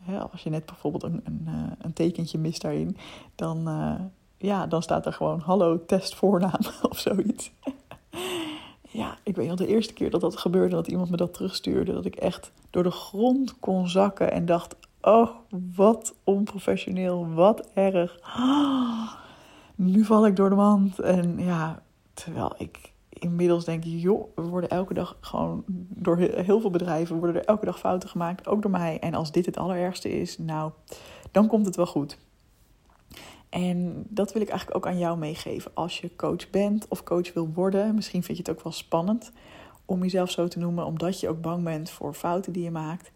hè, 0.00 0.18
als 0.18 0.42
je 0.42 0.50
net 0.50 0.66
bijvoorbeeld 0.66 1.02
een, 1.02 1.20
een, 1.24 1.48
een, 1.78 1.92
tekentje 1.92 2.38
mist 2.38 2.62
daarin, 2.62 2.96
dan, 3.34 3.68
ja, 4.36 4.66
dan 4.66 4.82
staat 4.82 5.06
er 5.06 5.12
gewoon 5.12 5.40
hallo 5.40 5.84
test 5.86 6.14
voornaam 6.14 6.60
of 6.90 6.98
zoiets. 6.98 7.52
ja, 8.90 9.16
ik 9.22 9.36
weet 9.36 9.48
nog 9.48 9.58
de 9.58 9.66
eerste 9.66 9.92
keer 9.92 10.10
dat 10.10 10.20
dat 10.20 10.36
gebeurde, 10.36 10.74
dat 10.74 10.86
iemand 10.86 11.10
me 11.10 11.16
dat 11.16 11.34
terugstuurde, 11.34 11.92
dat 11.92 12.04
ik 12.04 12.16
echt 12.16 12.52
door 12.70 12.82
de 12.82 12.90
grond 12.90 13.58
kon 13.60 13.88
zakken 13.88 14.32
en 14.32 14.46
dacht, 14.46 14.76
oh, 15.00 15.30
wat 15.74 16.14
onprofessioneel, 16.24 17.28
wat 17.28 17.70
erg. 17.74 18.18
nu 19.74 20.04
val 20.04 20.26
ik 20.26 20.36
door 20.36 20.48
de 20.48 20.54
mand. 20.54 20.98
En 20.98 21.38
ja, 21.38 21.82
terwijl 22.14 22.54
ik 22.56 22.92
inmiddels 23.14 23.64
denk, 23.64 23.84
joh, 23.84 24.28
we 24.34 24.42
worden 24.42 24.70
elke 24.70 24.94
dag 24.94 25.16
gewoon 25.20 25.64
door 25.88 26.16
heel 26.18 26.60
veel 26.60 26.70
bedrijven 26.70 27.16
worden 27.16 27.36
er 27.36 27.44
elke 27.44 27.64
dag 27.64 27.78
fouten 27.78 28.08
gemaakt, 28.08 28.48
ook 28.48 28.62
door 28.62 28.70
mij. 28.70 28.98
En 28.98 29.14
als 29.14 29.32
dit 29.32 29.46
het 29.46 29.56
allerergste 29.56 30.20
is, 30.20 30.38
nou, 30.38 30.72
dan 31.30 31.46
komt 31.46 31.66
het 31.66 31.76
wel 31.76 31.86
goed. 31.86 32.18
En 33.48 34.04
dat 34.08 34.32
wil 34.32 34.42
ik 34.42 34.48
eigenlijk 34.48 34.78
ook 34.78 34.92
aan 34.92 34.98
jou 34.98 35.18
meegeven. 35.18 35.70
Als 35.74 36.00
je 36.00 36.16
coach 36.16 36.50
bent 36.50 36.88
of 36.88 37.02
coach 37.02 37.32
wil 37.32 37.50
worden, 37.54 37.94
misschien 37.94 38.22
vind 38.22 38.36
je 38.38 38.42
het 38.42 38.56
ook 38.56 38.64
wel 38.64 38.72
spannend 38.72 39.32
om 39.84 40.02
jezelf 40.02 40.30
zo 40.30 40.48
te 40.48 40.58
noemen, 40.58 40.86
omdat 40.86 41.20
je 41.20 41.28
ook 41.28 41.40
bang 41.40 41.64
bent 41.64 41.90
voor 41.90 42.14
fouten 42.14 42.52
die 42.52 42.62
je 42.62 42.70
maakt. 42.70 43.12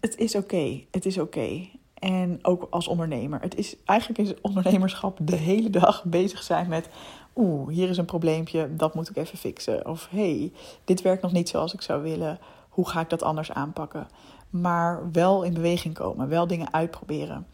Het 0.00 0.16
is 0.16 0.34
oké. 0.34 0.80
Het 0.90 1.06
is 1.06 1.18
oké. 1.18 1.68
En 1.94 2.38
ook 2.42 2.66
als 2.70 2.88
ondernemer. 2.88 3.40
Het 3.40 3.54
is 3.54 3.76
eigenlijk 3.84 4.20
is 4.20 4.40
ondernemerschap 4.40 5.18
de 5.22 5.36
hele 5.36 5.70
dag 5.70 6.04
bezig 6.18 6.42
zijn 6.42 6.68
met. 6.68 6.88
Oeh, 7.36 7.68
hier 7.68 7.88
is 7.88 7.96
een 7.96 8.04
probleempje, 8.04 8.76
dat 8.76 8.94
moet 8.94 9.08
ik 9.08 9.16
even 9.16 9.38
fixen. 9.38 9.86
Of 9.86 10.08
hey, 10.10 10.52
dit 10.84 11.02
werkt 11.02 11.22
nog 11.22 11.32
niet 11.32 11.48
zoals 11.48 11.74
ik 11.74 11.80
zou 11.82 12.02
willen. 12.02 12.38
Hoe 12.68 12.88
ga 12.88 13.00
ik 13.00 13.10
dat 13.10 13.22
anders 13.22 13.52
aanpakken? 13.52 14.08
Maar 14.50 15.12
wel 15.12 15.42
in 15.42 15.54
beweging 15.54 15.94
komen, 15.94 16.28
wel 16.28 16.46
dingen 16.46 16.72
uitproberen. 16.72 17.46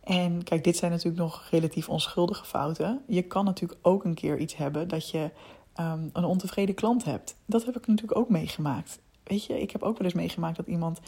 En 0.00 0.42
kijk, 0.42 0.64
dit 0.64 0.76
zijn 0.76 0.90
natuurlijk 0.90 1.22
nog 1.22 1.48
relatief 1.50 1.88
onschuldige 1.88 2.44
fouten. 2.44 3.02
Je 3.06 3.22
kan 3.22 3.44
natuurlijk 3.44 3.80
ook 3.82 4.04
een 4.04 4.14
keer 4.14 4.38
iets 4.38 4.56
hebben 4.56 4.88
dat 4.88 5.10
je 5.10 5.30
um, 5.80 6.10
een 6.12 6.24
ontevreden 6.24 6.74
klant 6.74 7.04
hebt. 7.04 7.36
Dat 7.46 7.64
heb 7.64 7.76
ik 7.76 7.86
natuurlijk 7.86 8.18
ook 8.18 8.28
meegemaakt. 8.28 8.98
Weet 9.22 9.44
je, 9.44 9.60
ik 9.60 9.70
heb 9.70 9.82
ook 9.82 9.98
wel 9.98 10.06
eens 10.06 10.16
meegemaakt 10.16 10.56
dat 10.56 10.66
iemand 10.66 11.00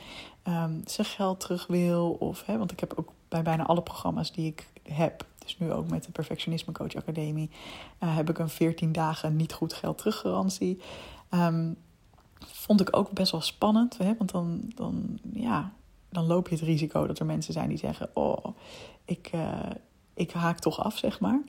um, 0.49 0.83
zijn 0.85 1.07
geld 1.07 1.41
terug 1.41 1.67
wil. 1.67 2.11
Of, 2.11 2.47
hè, 2.47 2.59
want 2.59 2.73
ik 2.73 2.81
heb 2.81 2.93
ook 2.97 3.13
bij 3.29 3.43
bijna 3.43 3.67
alle 3.67 3.83
programma's 3.83 4.33
die 4.33 4.47
ik 4.47 4.67
heb, 4.83 5.25
dus 5.47 5.59
nu 5.59 5.73
ook 5.73 5.91
met 5.91 6.05
de 6.05 6.13
Perfectionisme 6.13 6.73
Coach 6.73 6.95
Academie, 6.95 7.51
uh, 8.03 8.17
heb 8.17 8.31
ik 8.31 8.39
een 8.39 8.49
14 8.49 8.93
dagen 8.93 9.37
niet 9.37 9.53
goed 9.53 9.73
geld 9.73 9.99
teruggarantie. 9.99 10.81
Um, 11.31 11.77
vond 12.39 12.81
ik 12.81 12.97
ook 12.97 13.11
best 13.11 13.33
wel 13.33 13.41
spannend, 13.41 13.99
hè, 13.99 14.15
want 14.17 14.31
dan, 14.31 14.61
dan, 14.75 15.19
ja, 15.33 15.73
dan 16.09 16.27
loop 16.27 16.49
je 16.49 16.55
het 16.55 16.65
risico 16.65 17.07
dat 17.07 17.19
er 17.19 17.27
mensen 17.27 17.53
zijn 17.53 17.69
die 17.69 17.79
zeggen: 17.79 18.11
Oh, 18.13 18.45
ik, 19.05 19.31
uh, 19.35 19.61
ik 20.15 20.33
haak 20.33 20.59
toch 20.59 20.85
af, 20.85 20.99
zeg 20.99 21.21
maar. 21.21 21.41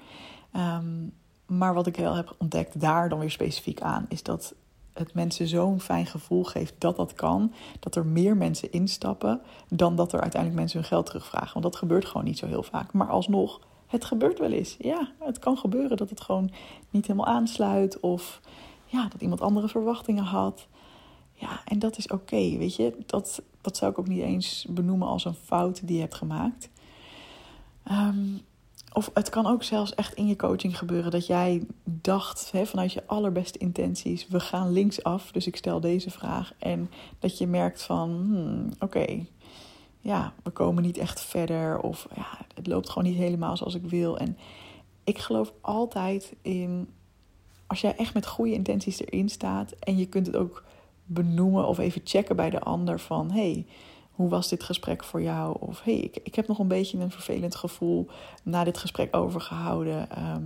Um, 0.56 1.14
maar 1.46 1.74
wat 1.74 1.88
ik 1.88 1.96
wel 1.96 2.16
heb 2.16 2.36
ontdekt 2.38 2.80
daar 2.80 3.10
dan 3.10 3.20
weer 3.20 3.32
specifiek 3.32 3.82
aan, 3.82 4.06
is 4.10 4.24
dat 4.24 4.56
het 4.94 5.14
mensen 5.14 5.48
zo'n 5.48 5.80
fijn 5.80 6.06
gevoel 6.06 6.44
geeft 6.44 6.74
dat 6.78 6.96
dat 6.96 7.14
kan. 7.14 7.54
Dat 7.80 7.96
er 7.96 8.06
meer 8.06 8.38
mensen 8.38 8.72
instappen 8.72 9.42
dan 9.70 9.96
dat 9.96 10.14
er 10.14 10.22
uiteindelijk 10.22 10.62
mensen 10.62 10.80
hun 10.80 10.88
geld 10.88 11.06
terugvragen. 11.06 11.52
Want 11.54 11.66
dat 11.66 11.76
gebeurt 11.76 12.06
gewoon 12.06 12.26
niet 12.26 12.38
zo 12.38 12.48
heel 12.48 12.64
vaak. 12.64 12.94
Maar 12.94 13.10
alsnog, 13.10 13.60
het 13.88 14.06
gebeurt 14.06 14.40
wel 14.40 14.52
eens. 14.52 14.76
Ja, 14.80 15.12
het 15.20 15.40
kan 15.40 15.58
gebeuren 15.58 15.98
dat 15.98 16.10
het 16.10 16.22
gewoon 16.22 16.52
niet 16.90 17.08
helemaal 17.08 17.34
aansluit. 17.34 18.00
Of 18.00 18.42
ja, 18.86 19.08
dat 19.08 19.22
iemand 19.22 19.42
andere 19.42 19.68
verwachtingen 19.68 20.24
had. 20.24 20.68
Ja, 21.34 21.62
en 21.66 21.80
dat 21.80 21.98
is 21.98 22.08
oké, 22.08 22.58
weet 22.58 22.76
je. 22.76 22.96
Dat, 23.06 23.42
dat 23.62 23.78
zou 23.78 23.92
ik 23.92 24.00
ook 24.00 24.08
niet 24.08 24.22
eens 24.22 24.66
benoemen 24.70 25.08
als 25.08 25.26
een 25.26 25.34
fout 25.34 25.88
die 25.88 25.96
je 25.96 26.02
hebt 26.02 26.16
gemaakt. 26.16 26.70
Um, 27.92 28.42
of 28.94 29.10
het 29.14 29.30
kan 29.30 29.46
ook 29.46 29.64
zelfs 29.64 29.96
echt 29.96 30.14
in 30.14 30.28
je 30.28 30.36
coaching 30.36 30.78
gebeuren 30.78 31.12
dat 31.12 31.26
jij 31.26 31.66
dacht 31.84 32.52
vanuit 32.64 32.94
je 32.94 33.04
allerbeste 33.06 33.60
intenties: 33.60 34.28
we 34.28 34.40
gaan 34.40 34.72
linksaf, 34.72 35.32
dus 35.32 35.48
ik 35.48 35.56
stel 35.56 35.80
deze 35.80 36.10
vraag. 36.10 36.54
En 36.58 36.90
dat 37.20 37.38
je 37.38 37.48
merkt 37.48 37.84
van: 37.84 38.10
hmm, 38.10 38.70
oké, 38.80 39.26
ja, 40.08 40.34
we 40.44 40.50
komen 40.50 40.84
niet 40.84 40.98
echt 40.98 41.22
verder. 41.22 41.80
Of 41.80 42.08
ja, 42.16 42.28
het 42.56 42.68
loopt 42.68 42.90
gewoon 42.90 43.08
niet 43.08 43.18
helemaal 43.18 43.58
zoals 43.58 43.76
ik 43.76 43.86
wil. 43.90 44.18
En 44.18 44.38
ik 45.04 45.18
geloof 45.18 45.54
altijd 45.62 46.36
in 46.42 46.90
als 47.68 47.82
jij 47.82 47.96
echt 47.96 48.14
met 48.14 48.28
goede 48.28 48.54
intenties 48.54 49.02
erin 49.02 49.30
staat 49.30 49.72
en 49.72 49.98
je 49.98 50.06
kunt 50.06 50.26
het 50.26 50.36
ook 50.36 50.64
benoemen 51.06 51.68
of 51.68 51.78
even 51.78 52.02
checken 52.04 52.36
bij 52.36 52.50
de 52.50 52.60
ander 52.60 53.00
van: 53.00 53.32
hey, 53.32 53.66
hoe 54.12 54.30
was 54.30 54.50
dit 54.50 54.64
gesprek 54.64 55.04
voor 55.04 55.22
jou? 55.22 55.58
Of 55.60 55.82
hey, 55.84 55.98
ik, 55.98 56.20
ik 56.24 56.36
heb 56.36 56.48
nog 56.48 56.60
een 56.60 56.68
beetje 56.68 56.98
een 56.98 57.12
vervelend 57.12 57.56
gevoel 57.56 58.08
na 58.44 58.64
dit 58.64 58.78
gesprek 58.78 59.16
overgehouden. 59.16 60.10
Ehm, 60.10 60.44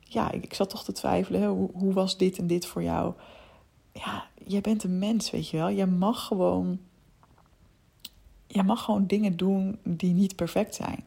ja, 0.00 0.30
ik, 0.30 0.44
ik 0.44 0.54
zat 0.54 0.70
toch 0.70 0.84
te 0.84 0.92
twijfelen. 0.92 1.48
Hoe, 1.48 1.70
hoe 1.72 1.92
was 1.92 2.16
dit 2.16 2.38
en 2.38 2.46
dit 2.46 2.66
voor 2.66 2.82
jou? 2.82 3.12
Ja, 3.92 4.26
jij 4.44 4.60
bent 4.60 4.84
een 4.84 4.98
mens, 4.98 5.30
weet 5.30 5.48
je 5.48 5.56
wel. 5.56 5.70
Jij 5.70 5.86
mag 5.86 6.26
gewoon. 6.26 6.78
Jij 8.48 8.64
mag 8.64 8.84
gewoon 8.84 9.06
dingen 9.06 9.36
doen 9.36 9.78
die 9.82 10.12
niet 10.12 10.36
perfect 10.36 10.74
zijn. 10.74 11.04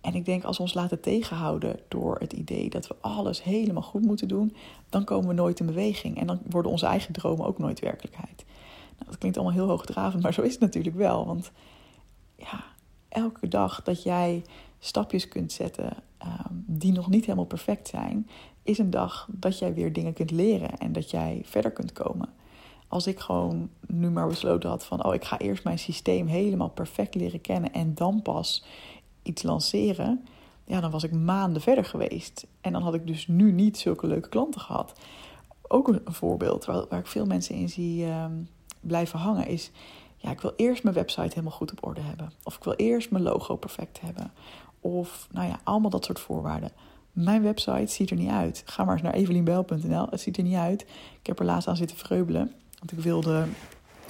En 0.00 0.14
ik 0.14 0.24
denk 0.24 0.44
als 0.44 0.56
we 0.56 0.62
ons 0.62 0.74
laten 0.74 1.00
tegenhouden 1.00 1.80
door 1.88 2.16
het 2.18 2.32
idee 2.32 2.70
dat 2.70 2.86
we 2.86 2.94
alles 3.00 3.42
helemaal 3.42 3.82
goed 3.82 4.02
moeten 4.02 4.28
doen, 4.28 4.54
dan 4.88 5.04
komen 5.04 5.28
we 5.28 5.34
nooit 5.34 5.60
in 5.60 5.66
beweging. 5.66 6.18
En 6.20 6.26
dan 6.26 6.40
worden 6.50 6.70
onze 6.70 6.86
eigen 6.86 7.12
dromen 7.12 7.46
ook 7.46 7.58
nooit 7.58 7.80
werkelijkheid. 7.80 8.44
Nou, 8.92 9.10
dat 9.10 9.18
klinkt 9.18 9.38
allemaal 9.38 9.56
heel 9.56 9.68
hoogdravend, 9.68 10.22
maar 10.22 10.34
zo 10.34 10.42
is 10.42 10.52
het 10.52 10.60
natuurlijk 10.60 10.96
wel. 10.96 11.26
Want 11.26 11.50
ja, 12.36 12.64
elke 13.08 13.48
dag 13.48 13.82
dat 13.82 14.02
jij 14.02 14.42
stapjes 14.78 15.28
kunt 15.28 15.52
zetten 15.52 15.96
ehm, 16.18 16.54
die 16.66 16.92
nog 16.92 17.08
niet 17.08 17.24
helemaal 17.24 17.44
perfect 17.44 17.88
zijn, 17.88 18.28
is 18.62 18.78
een 18.78 18.90
dag 18.90 19.28
dat 19.30 19.58
jij 19.58 19.74
weer 19.74 19.92
dingen 19.92 20.12
kunt 20.12 20.30
leren 20.30 20.78
en 20.78 20.92
dat 20.92 21.10
jij 21.10 21.40
verder 21.44 21.70
kunt 21.70 21.92
komen. 21.92 22.28
Als 22.88 23.06
ik 23.06 23.18
gewoon 23.18 23.70
nu 23.86 24.10
maar 24.10 24.28
besloten 24.28 24.70
had 24.70 24.84
van, 24.84 25.04
oh, 25.04 25.14
ik 25.14 25.24
ga 25.24 25.38
eerst 25.38 25.64
mijn 25.64 25.78
systeem 25.78 26.26
helemaal 26.26 26.68
perfect 26.68 27.14
leren 27.14 27.40
kennen 27.40 27.72
en 27.72 27.94
dan 27.94 28.22
pas 28.22 28.64
iets 29.22 29.42
lanceren, 29.42 30.26
ja, 30.64 30.80
dan 30.80 30.90
was 30.90 31.02
ik 31.02 31.12
maanden 31.12 31.62
verder 31.62 31.84
geweest. 31.84 32.46
En 32.60 32.72
dan 32.72 32.82
had 32.82 32.94
ik 32.94 33.06
dus 33.06 33.26
nu 33.26 33.52
niet 33.52 33.78
zulke 33.78 34.06
leuke 34.06 34.28
klanten 34.28 34.60
gehad. 34.60 34.92
Ook 35.62 35.88
een, 35.88 36.00
voorbeeld 36.04 36.64
waar, 36.64 36.84
waar 36.88 36.98
ik 36.98 37.06
veel 37.06 37.26
mensen 37.26 37.54
in 37.54 37.68
zie 37.68 38.04
ehm, 38.04 38.32
blijven 38.80 39.18
hangen 39.18 39.46
is... 39.46 39.70
Ja, 40.20 40.30
ik 40.30 40.40
wil 40.40 40.52
eerst 40.56 40.82
mijn 40.82 40.94
website 40.94 41.28
helemaal 41.28 41.52
goed 41.52 41.70
op 41.70 41.86
orde 41.86 42.00
hebben. 42.00 42.32
Of 42.42 42.56
ik 42.56 42.64
wil 42.64 42.74
eerst 42.74 43.10
mijn 43.10 43.22
logo 43.22 43.56
perfect 43.56 44.00
hebben. 44.00 44.32
Of 44.80 45.28
nou 45.30 45.48
ja, 45.48 45.60
allemaal 45.64 45.90
dat 45.90 46.04
soort 46.04 46.20
voorwaarden. 46.20 46.70
Mijn 47.12 47.42
website 47.42 47.92
ziet 47.92 48.10
er 48.10 48.16
niet 48.16 48.30
uit. 48.30 48.62
Ga 48.66 48.84
maar 48.84 48.92
eens 48.92 49.02
naar 49.02 49.12
evelienbel.nl. 49.12 50.06
Het 50.10 50.20
ziet 50.20 50.36
er 50.36 50.42
niet 50.42 50.56
uit. 50.56 50.82
Ik 51.20 51.26
heb 51.26 51.38
er 51.38 51.44
laatst 51.44 51.68
aan 51.68 51.76
zitten 51.76 51.96
vreubelen. 51.96 52.52
Want 52.78 52.92
ik 52.92 52.98
wilde 52.98 53.46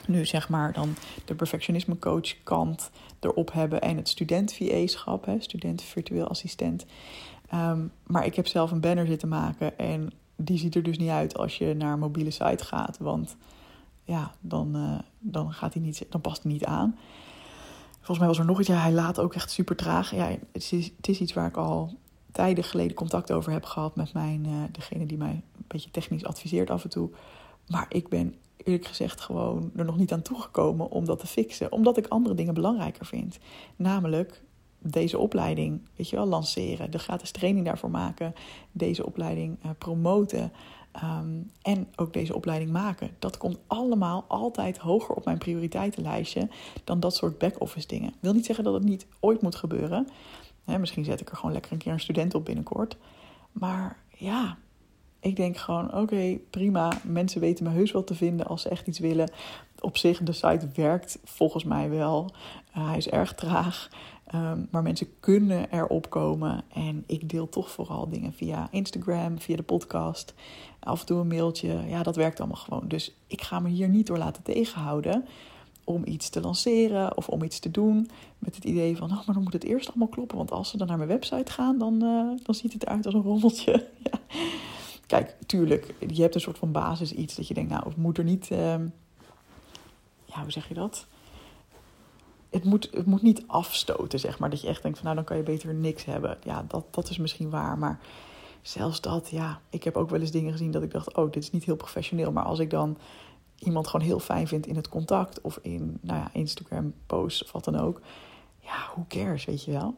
nu 0.07 0.27
zeg 0.27 0.49
maar 0.49 0.73
dan 0.73 0.95
de 1.25 1.35
perfectionisme 1.35 1.99
coach 1.99 2.43
kant 2.43 2.91
erop 3.21 3.53
hebben. 3.53 3.81
En 3.81 3.97
het 3.97 4.09
student 4.09 4.53
VA-schap, 4.53 5.29
student 5.39 5.83
virtueel 5.83 6.29
assistent. 6.29 6.87
Ehm, 7.49 7.87
maar 8.07 8.27
ik 8.27 8.35
heb 8.35 8.47
zelf 8.47 8.71
een 8.71 8.81
banner 8.81 9.07
zitten 9.07 9.29
maken. 9.29 9.79
En 9.79 10.13
die 10.37 10.59
ziet 10.59 10.75
er 10.75 10.83
dus 10.83 10.99
niet 10.99 11.11
uit 11.11 11.37
als 11.37 11.59
je 11.59 11.75
naar 11.75 11.93
een 11.93 11.99
mobiele 11.99 12.31
site 12.31 12.65
gaat. 12.65 12.99
Want 12.99 13.37
ja, 14.05 14.33
dan, 14.41 14.77
uh, 14.77 14.99
dan, 15.19 15.53
gaat 15.53 15.75
hij 15.75 15.83
niet, 15.83 16.07
dan 16.09 16.21
past 16.21 16.43
hij 16.43 16.53
niet 16.53 16.65
aan. 16.65 16.99
Volgens 17.95 18.19
mij 18.19 18.29
was 18.29 18.39
er 18.39 18.45
nog 18.45 18.59
iets. 18.59 18.69
Ja, 18.69 18.83
hij 18.83 18.93
laat 18.93 19.21
ook 19.21 19.35
echt 19.35 19.51
super 19.51 19.77
traag. 19.77 20.15
Ja, 20.15 20.29
het 20.53 20.73
is, 20.73 20.91
het 20.97 21.09
is 21.09 21.21
iets 21.21 21.33
waar 21.33 21.47
ik 21.47 21.57
al 21.57 21.97
tijden 22.33 22.65
geleden 22.65 22.97
contact 22.97 23.33
over 23.33 23.53
heb 23.53 23.65
gehad 23.65 23.97
met 23.97 24.13
mijn, 24.13 24.45
uh, 24.47 24.53
degene 24.73 25.07
die 25.07 25.19
mij 25.19 25.31
een 25.31 25.65
beetje 25.67 25.91
technisch 25.91 26.25
adviseert 26.25 26.71
af 26.71 26.85
en 26.85 26.91
toe. 26.91 27.11
Maar 27.67 27.87
ik 27.89 28.09
ben 28.09 28.35
eerlijk 28.65 28.87
gezegd 28.87 29.21
gewoon 29.21 29.71
er 29.77 29.85
nog 29.85 29.97
niet 29.97 30.13
aan 30.13 30.23
toegekomen 30.23 30.91
om 30.91 31.05
dat 31.05 31.19
te 31.19 31.27
fixen. 31.27 31.73
Omdat 31.73 31.97
ik 31.97 32.07
andere 32.07 32.35
dingen 32.35 32.55
belangrijker 32.55 33.07
vind. 33.07 33.39
Namelijk 33.77 34.43
deze 34.79 35.19
opleiding, 35.19 35.81
weet 35.97 36.09
je 36.09 36.17
wel, 36.17 36.27
lanceren. 36.27 36.91
De 36.91 36.99
gratis 36.99 37.31
training 37.31 37.65
daarvoor 37.65 37.91
maken. 37.91 38.35
Deze 38.73 39.07
opleiding 39.07 39.59
uh, 39.65 39.71
promoten. 39.79 40.53
Ehm, 40.93 41.43
en 41.63 41.89
ook 41.97 42.13
deze 42.13 42.35
opleiding 42.35 42.71
maken. 42.71 43.11
Dat 43.19 43.37
komt 43.37 43.59
allemaal 43.67 44.25
altijd 44.29 44.79
hoger 44.79 45.15
op 45.15 45.25
mijn 45.25 45.39
prioriteitenlijstje 45.39 46.49
dan 46.85 47.01
dat 47.01 47.15
soort 47.15 47.39
back-office 47.39 47.87
dingen. 47.87 48.13
Wil 48.21 48.33
niet 48.33 48.47
zeggen 48.47 48.65
dat 48.65 48.75
het 48.75 48.85
niet 48.85 49.07
ooit 49.21 49.43
moet 49.43 49.55
gebeuren. 49.55 50.09
misschien 50.65 51.05
zet 51.05 51.21
ik 51.21 51.31
er 51.31 51.37
gewoon 51.37 51.53
lekker 51.53 51.73
een 51.73 51.79
keer 51.79 51.93
een 51.93 52.01
student 52.01 52.35
op 52.35 52.45
binnenkort. 52.45 52.97
Maar 53.53 53.99
ja, 54.17 54.59
ik 55.21 55.37
denk 55.37 55.57
gewoon: 55.57 55.95
oké, 55.95 56.39
prima. 56.51 56.93
Mensen 57.03 57.41
weten 57.41 57.65
me 57.65 57.71
heus 57.71 57.93
wel 57.93 58.05
te 58.05 58.15
vinden 58.15 58.47
als 58.47 58.63
ze 58.63 58.69
echt 58.69 58.87
iets 58.87 58.99
willen. 58.99 59.31
Op 59.81 59.97
zich, 59.97 60.23
de 60.23 60.33
site 60.33 60.69
werkt 60.75 61.19
volgens 61.25 61.65
mij 61.65 61.91
wel. 61.91 62.31
Uh, 62.77 62.89
hij 62.89 62.97
is 62.97 63.09
erg 63.09 63.35
traag. 63.35 63.89
Um, 64.35 64.69
maar 64.71 64.83
mensen 64.83 65.09
kunnen 65.21 65.71
erop 65.71 66.11
komen. 66.11 66.65
En 66.73 67.05
ik 67.07 67.31
deel 67.31 67.49
toch 67.49 67.71
vooral 67.71 68.09
dingen 68.09 68.33
via 68.33 68.69
Instagram, 68.71 69.41
via 69.41 69.57
de 69.57 69.63
podcast. 69.63 70.35
Af 70.79 71.01
en 71.01 71.07
toe 71.07 71.21
een 71.21 71.27
mailtje. 71.27 71.81
Ja, 71.87 72.03
dat 72.03 72.17
werkt 72.17 72.39
allemaal 72.39 72.57
gewoon. 72.57 72.89
Dus 72.89 73.15
ik 73.27 73.43
ga 73.43 73.61
me 73.61 73.69
hier 73.69 73.89
niet 73.89 74.07
door 74.07 74.19
laten 74.19 74.43
tegenhouden 74.43 75.25
om 75.85 76.03
iets 76.05 76.29
te 76.29 76.41
lanceren 76.41 77.17
of 77.17 77.29
om 77.29 77.43
iets 77.43 77.59
te 77.59 77.71
doen. 77.71 78.11
Met 78.39 78.55
het 78.55 78.65
idee 78.65 78.97
van, 78.97 79.11
oh, 79.11 79.27
maar 79.27 79.35
dan 79.35 79.43
moet 79.43 79.53
het 79.53 79.65
eerst 79.65 79.89
allemaal 79.89 80.09
kloppen. 80.09 80.37
Want 80.37 80.51
als 80.51 80.71
ze 80.71 80.77
dan 80.77 80.87
naar 80.87 80.97
mijn 80.97 81.09
website 81.09 81.53
gaan, 81.53 81.79
dan, 81.79 82.05
uh, 82.05 82.31
dan 82.43 82.55
ziet 82.55 82.73
het 82.73 82.83
eruit 82.83 83.07
als 83.07 83.15
een 83.15 83.23
rommeltje. 83.23 83.73
ja. 84.11 84.19
Kijk, 85.09 85.37
tuurlijk, 85.47 85.95
je 86.09 86.23
hebt 86.23 86.35
een 86.35 86.41
soort 86.41 86.59
van 86.59 86.73
basis 86.73 87.13
iets 87.13 87.35
dat 87.35 87.49
je 87.49 87.55
denkt, 87.55 87.71
nou, 87.71 87.89
het 87.89 87.97
moet 87.97 88.19
er 88.19 88.25
niet... 88.25 88.51
Uh, 88.51 88.75
ja, 90.25 90.43
hoe 90.43 90.51
zeg 90.51 90.69
je 90.69 90.75
dat? 90.75 91.07
Het 92.51 92.65
moet, 92.65 92.89
het 92.93 93.07
moet 93.07 93.23
niet 93.23 93.45
afstoten, 93.47 94.21
zeg 94.21 94.39
maar. 94.39 94.51
Dat 94.51 94.61
je 94.61 94.69
echt 94.69 94.83
denkt 94.83 94.99
van, 94.99 95.07
nou, 95.07 95.17
dan 95.17 95.27
kan 95.27 95.37
je 95.37 95.43
beter 95.43 95.75
niks 95.75 96.05
hebben. 96.05 96.39
Ja, 96.43 96.65
dat, 96.69 96.95
dat 96.95 97.11
is 97.11 97.19
misschien 97.19 97.51
waar, 97.51 97.79
maar 97.79 98.01
zelfs 98.63 99.01
dat, 99.01 99.29
ja. 99.31 99.61
Ik 99.71 99.85
heb 99.85 99.97
ook 99.97 100.11
wel 100.11 100.21
eens 100.21 100.31
dingen 100.31 100.53
gezien 100.53 100.71
dat 100.71 100.83
ik 100.83 100.91
dacht, 100.91 101.15
oh, 101.15 101.33
dit 101.33 101.43
is 101.43 101.51
niet 101.51 101.65
heel 101.65 101.77
professioneel. 101.77 102.33
Maar 102.33 102.45
als 102.45 102.59
ik 102.59 102.71
dan 102.71 102.99
iemand 103.59 103.87
gewoon 103.87 104.07
heel 104.07 104.21
fijn 104.21 104.49
vindt 104.49 104.67
in 104.67 104.77
het 104.77 104.89
contact 104.89 105.41
of 105.41 105.59
in 105.63 105.99
nou 106.01 106.19
ja, 106.19 106.31
Instagram 106.33 106.95
posts 107.07 107.45
of 107.45 107.53
wat 107.53 107.65
dan 107.65 107.77
ook. 107.77 108.01
Ja, 108.61 108.89
who 108.95 109.05
cares, 109.09 109.45
weet 109.45 109.65
je 109.65 109.71
wel. 109.71 109.95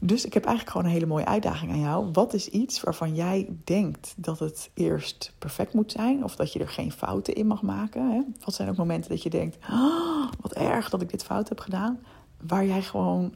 Dus 0.00 0.24
ik 0.24 0.34
heb 0.34 0.44
eigenlijk 0.44 0.76
gewoon 0.76 0.86
een 0.86 0.96
hele 0.96 1.12
mooie 1.12 1.24
uitdaging 1.24 1.72
aan 1.72 1.80
jou. 1.80 2.08
Wat 2.12 2.34
is 2.34 2.48
iets 2.48 2.80
waarvan 2.80 3.14
jij 3.14 3.48
denkt 3.64 4.14
dat 4.16 4.38
het 4.38 4.70
eerst 4.74 5.32
perfect 5.38 5.72
moet 5.72 5.92
zijn 5.92 6.24
of 6.24 6.36
dat 6.36 6.52
je 6.52 6.58
er 6.58 6.68
geen 6.68 6.92
fouten 6.92 7.34
in 7.34 7.46
mag 7.46 7.62
maken? 7.62 8.10
Hè? 8.10 8.20
Wat 8.44 8.54
zijn 8.54 8.68
ook 8.68 8.76
momenten 8.76 9.10
dat 9.10 9.22
je 9.22 9.30
denkt, 9.30 9.56
oh, 9.70 10.30
wat 10.40 10.52
erg 10.52 10.90
dat 10.90 11.02
ik 11.02 11.10
dit 11.10 11.24
fout 11.24 11.48
heb 11.48 11.60
gedaan? 11.60 11.98
Waar 12.46 12.66
jij 12.66 12.82
gewoon, 12.82 13.34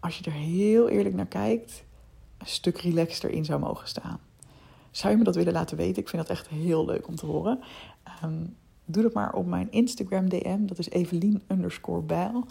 als 0.00 0.18
je 0.18 0.24
er 0.24 0.36
heel 0.36 0.88
eerlijk 0.88 1.14
naar 1.14 1.26
kijkt, 1.26 1.84
een 2.38 2.46
stuk 2.46 2.78
relaxter 2.78 3.30
in 3.30 3.44
zou 3.44 3.60
mogen 3.60 3.88
staan. 3.88 4.20
Zou 4.90 5.12
je 5.12 5.18
me 5.18 5.24
dat 5.24 5.34
willen 5.34 5.52
laten 5.52 5.76
weten? 5.76 6.02
Ik 6.02 6.08
vind 6.08 6.22
dat 6.26 6.36
echt 6.36 6.48
heel 6.48 6.84
leuk 6.84 7.08
om 7.08 7.16
te 7.16 7.26
horen. 7.26 7.60
Um, 8.24 8.56
doe 8.84 9.02
dat 9.02 9.12
maar 9.12 9.32
op 9.32 9.46
mijn 9.46 9.70
Instagram 9.70 10.28
DM. 10.28 10.66
Dat 10.66 10.78
is 10.78 10.88
Evelien 10.88 11.42
underscore 11.48 12.02
bijl. 12.02 12.46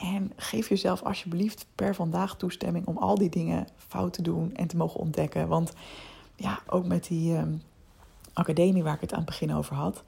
En 0.00 0.32
geef 0.36 0.68
jezelf 0.68 1.02
alsjeblieft 1.02 1.66
per 1.74 1.94
vandaag 1.94 2.36
toestemming 2.36 2.86
om 2.86 2.96
al 2.96 3.14
die 3.14 3.28
dingen 3.28 3.66
fout 3.76 4.12
te 4.12 4.22
doen 4.22 4.54
en 4.54 4.66
te 4.66 4.76
mogen 4.76 5.00
ontdekken. 5.00 5.48
Want 5.48 5.72
ja, 6.36 6.60
ook 6.66 6.86
met 6.86 7.06
die 7.06 7.36
ehm, 7.36 7.52
academie 8.32 8.82
waar 8.82 8.94
ik 8.94 9.00
het 9.00 9.12
aan 9.12 9.18
het 9.18 9.28
begin 9.28 9.54
over 9.54 9.76
had. 9.76 10.02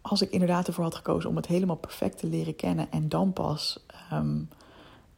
Als 0.00 0.22
ik 0.22 0.30
inderdaad 0.30 0.66
ervoor 0.66 0.84
had 0.84 0.94
gekozen 0.94 1.30
om 1.30 1.36
het 1.36 1.46
helemaal 1.46 1.76
perfect 1.76 2.18
te 2.18 2.26
leren 2.26 2.56
kennen 2.56 2.90
en 2.90 3.08
dan 3.08 3.32
pas 3.32 3.84
ehm, 4.10 4.40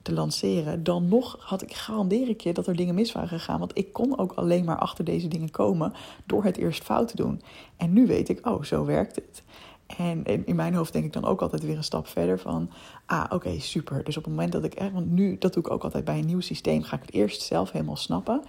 te 0.02 0.12
lanceren, 0.12 0.84
dan 0.84 1.08
nog 1.08 1.36
had 1.40 1.62
ik 1.62 1.74
garandeer 1.74 2.28
ik 2.28 2.40
je 2.40 2.52
dat 2.52 2.66
er 2.66 2.76
dingen 2.76 2.94
mis 2.94 3.12
waren 3.12 3.28
gegaan. 3.28 3.58
Want 3.58 3.78
ik 3.78 3.92
kon 3.92 4.18
ook 4.18 4.32
alleen 4.32 4.64
maar 4.64 4.78
achter 4.78 5.04
deze 5.04 5.28
dingen 5.28 5.50
komen 5.50 5.92
door 6.26 6.44
het 6.44 6.56
eerst 6.56 6.82
fout 6.82 7.08
te 7.08 7.16
doen. 7.16 7.42
En 7.76 7.92
nu 7.92 8.06
weet 8.06 8.28
ik, 8.28 8.46
oh, 8.46 8.62
zo 8.62 8.84
werkt 8.84 9.14
het. 9.14 9.42
En 9.86 10.24
in 10.46 10.56
mijn 10.56 10.74
hoofd 10.74 10.92
denk 10.92 11.04
ik 11.04 11.12
dan 11.12 11.24
ook 11.24 11.42
altijd 11.42 11.62
weer 11.62 11.76
een 11.76 11.84
stap 11.84 12.06
verder 12.06 12.38
van, 12.38 12.70
ah, 13.06 13.24
oké, 13.28 13.60
super. 13.60 14.04
Dus 14.04 14.16
op 14.16 14.24
het 14.24 14.32
moment 14.32 14.52
dat 14.52 14.64
ik, 14.64 14.90
want 14.92 15.10
nu, 15.10 15.38
dat 15.38 15.52
doe 15.52 15.62
ik 15.62 15.70
ook 15.70 15.82
altijd 15.82 16.04
bij 16.04 16.18
een 16.18 16.26
nieuw 16.26 16.40
systeem, 16.40 16.82
ga 16.82 16.96
ik 16.96 17.02
het 17.02 17.12
eerst 17.12 17.42
zelf 17.42 17.70
helemaal 17.70 17.96
snappen. 17.96 18.42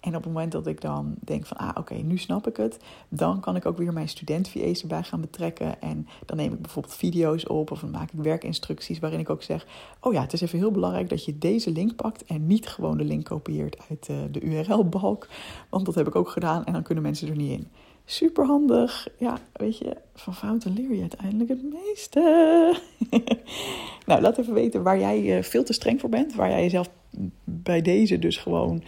En 0.00 0.16
op 0.16 0.24
het 0.24 0.32
moment 0.32 0.52
dat 0.52 0.66
ik 0.66 0.80
dan 0.80 1.14
denk 1.20 1.46
van, 1.46 1.56
ah 1.56 1.70
oké, 1.74 1.94
nu 1.94 2.18
snap 2.18 2.46
ik 2.46 2.56
het, 2.56 2.78
dan 3.08 3.40
kan 3.40 3.56
ik 3.56 3.66
ook 3.66 3.76
weer 3.76 3.92
mijn 3.92 4.08
student-VA's 4.08 4.82
erbij 4.82 5.02
gaan 5.02 5.20
betrekken. 5.20 5.80
En 5.80 6.08
dan 6.26 6.36
neem 6.36 6.52
ik 6.52 6.62
bijvoorbeeld 6.62 6.94
video's 6.94 7.48
op 7.48 7.70
of 7.70 7.80
dan 7.80 7.90
maak 7.90 8.12
ik 8.12 8.20
werkinstructies 8.22 8.98
waarin 8.98 9.20
ik 9.20 9.30
ook 9.30 9.42
zeg, 9.42 9.66
oh 10.00 10.12
ja, 10.12 10.20
het 10.20 10.32
is 10.32 10.40
even 10.40 10.58
heel 10.58 10.70
belangrijk 10.70 11.08
dat 11.08 11.24
je 11.24 11.38
deze 11.38 11.70
link 11.70 11.96
pakt 11.96 12.24
en 12.24 12.46
niet 12.46 12.68
gewoon 12.68 12.96
de 12.96 13.04
link 13.04 13.24
kopieert 13.24 13.76
uit 13.90 14.08
uh, 14.10 14.16
de 14.30 14.40
URL-balk. 14.40 15.28
Want 15.68 15.86
dat 15.86 15.94
heb 15.94 16.06
ik 16.06 16.16
ook 16.16 16.28
gedaan 16.28 16.64
en 16.64 16.72
dan 16.72 16.82
kunnen 16.82 17.04
mensen 17.04 17.28
er 17.28 17.36
niet 17.36 17.50
in. 17.50 17.68
Super 18.04 18.46
handig. 18.46 19.08
Ja, 19.18 19.38
weet 19.52 19.78
je, 19.78 19.96
van 20.14 20.34
fouten 20.34 20.72
leer 20.72 20.94
je 20.94 21.00
uiteindelijk 21.00 21.50
het 21.50 21.62
meeste. 21.62 22.20
nou, 24.06 24.20
laat 24.20 24.38
even 24.38 24.54
weten 24.54 24.82
waar 24.82 24.98
jij 24.98 25.36
uh, 25.36 25.42
veel 25.42 25.64
te 25.64 25.72
streng 25.72 26.00
voor 26.00 26.08
bent. 26.10 26.34
Waar 26.34 26.50
jij 26.50 26.62
jezelf 26.62 26.90
bij 27.44 27.82
deze 27.82 28.18
dus 28.18 28.36
gewoon 28.36 28.82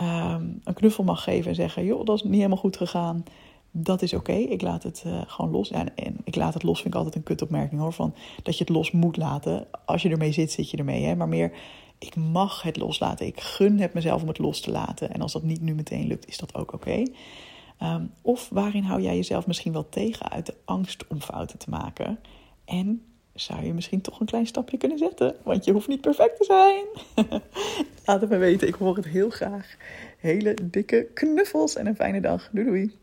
um, 0.00 0.60
een 0.64 0.74
knuffel 0.74 1.04
mag 1.04 1.22
geven 1.22 1.48
en 1.48 1.54
zeggen: 1.54 1.84
joh, 1.84 2.04
dat 2.04 2.16
is 2.16 2.22
niet 2.22 2.34
helemaal 2.34 2.56
goed 2.56 2.76
gegaan. 2.76 3.24
Dat 3.70 4.02
is 4.02 4.14
oké. 4.14 4.32
Ik 4.32 4.62
laat 4.62 4.82
het 4.82 5.02
uh, 5.06 5.20
gewoon 5.26 5.50
los. 5.50 5.68
Ja, 5.68 5.84
en 5.94 6.16
ik 6.24 6.36
laat 6.36 6.54
het 6.54 6.62
los 6.62 6.80
vind 6.80 6.94
ik 6.94 6.98
altijd 7.00 7.16
een 7.16 7.22
kutopmerking 7.22 7.80
hoor. 7.80 7.92
Van 7.92 8.14
dat 8.42 8.58
je 8.58 8.64
het 8.64 8.72
los 8.72 8.90
moet 8.90 9.16
laten. 9.16 9.66
Als 9.84 10.02
je 10.02 10.08
ermee 10.08 10.32
zit, 10.32 10.52
zit 10.52 10.70
je 10.70 10.76
ermee. 10.76 11.04
Hè? 11.04 11.16
Maar 11.16 11.28
meer, 11.28 11.52
ik 11.98 12.16
mag 12.16 12.62
het 12.62 12.76
loslaten. 12.76 13.26
Ik 13.26 13.40
gun 13.40 13.80
het 13.80 13.94
mezelf 13.94 14.22
om 14.22 14.28
het 14.28 14.38
los 14.38 14.60
te 14.60 14.70
laten. 14.70 15.12
En 15.12 15.20
als 15.20 15.32
dat 15.32 15.42
niet 15.42 15.60
nu 15.60 15.74
meteen 15.74 16.06
lukt, 16.06 16.28
is 16.28 16.38
dat 16.38 16.54
ook 16.54 16.72
oké. 16.72 17.02
Um, 17.82 18.10
of 18.22 18.48
waarin 18.48 18.82
hou 18.82 19.02
jij 19.02 19.16
jezelf 19.16 19.46
misschien 19.46 19.72
wel 19.72 19.88
tegen 19.88 20.30
uit 20.30 20.46
de 20.46 20.54
angst 20.64 21.06
om 21.06 21.20
fouten 21.20 21.58
te 21.58 21.70
maken? 21.70 22.18
En 22.64 23.02
zou 23.34 23.64
je 23.64 23.74
misschien 23.74 24.00
toch 24.00 24.20
een 24.20 24.26
klein 24.26 24.46
stapje 24.46 24.76
kunnen 24.76 24.98
zetten. 24.98 25.34
Want 25.42 25.64
je 25.64 25.72
hoeft 25.72 25.88
niet 25.88 26.00
perfect 26.00 26.36
te 26.36 26.44
zijn. 26.44 26.84
Laat 28.06 28.20
het 28.20 28.30
me 28.30 28.36
weten, 28.36 28.68
ik 28.68 28.74
hoor 28.74 28.96
het 28.96 29.06
heel 29.06 29.30
graag. 29.30 29.76
Hele 30.18 30.56
dikke 30.62 31.06
knuffels 31.14 31.76
en 31.76 31.86
een 31.86 31.96
fijne 31.96 32.20
dag. 32.20 32.48
Doei 32.52 32.66
doei. 32.66 32.94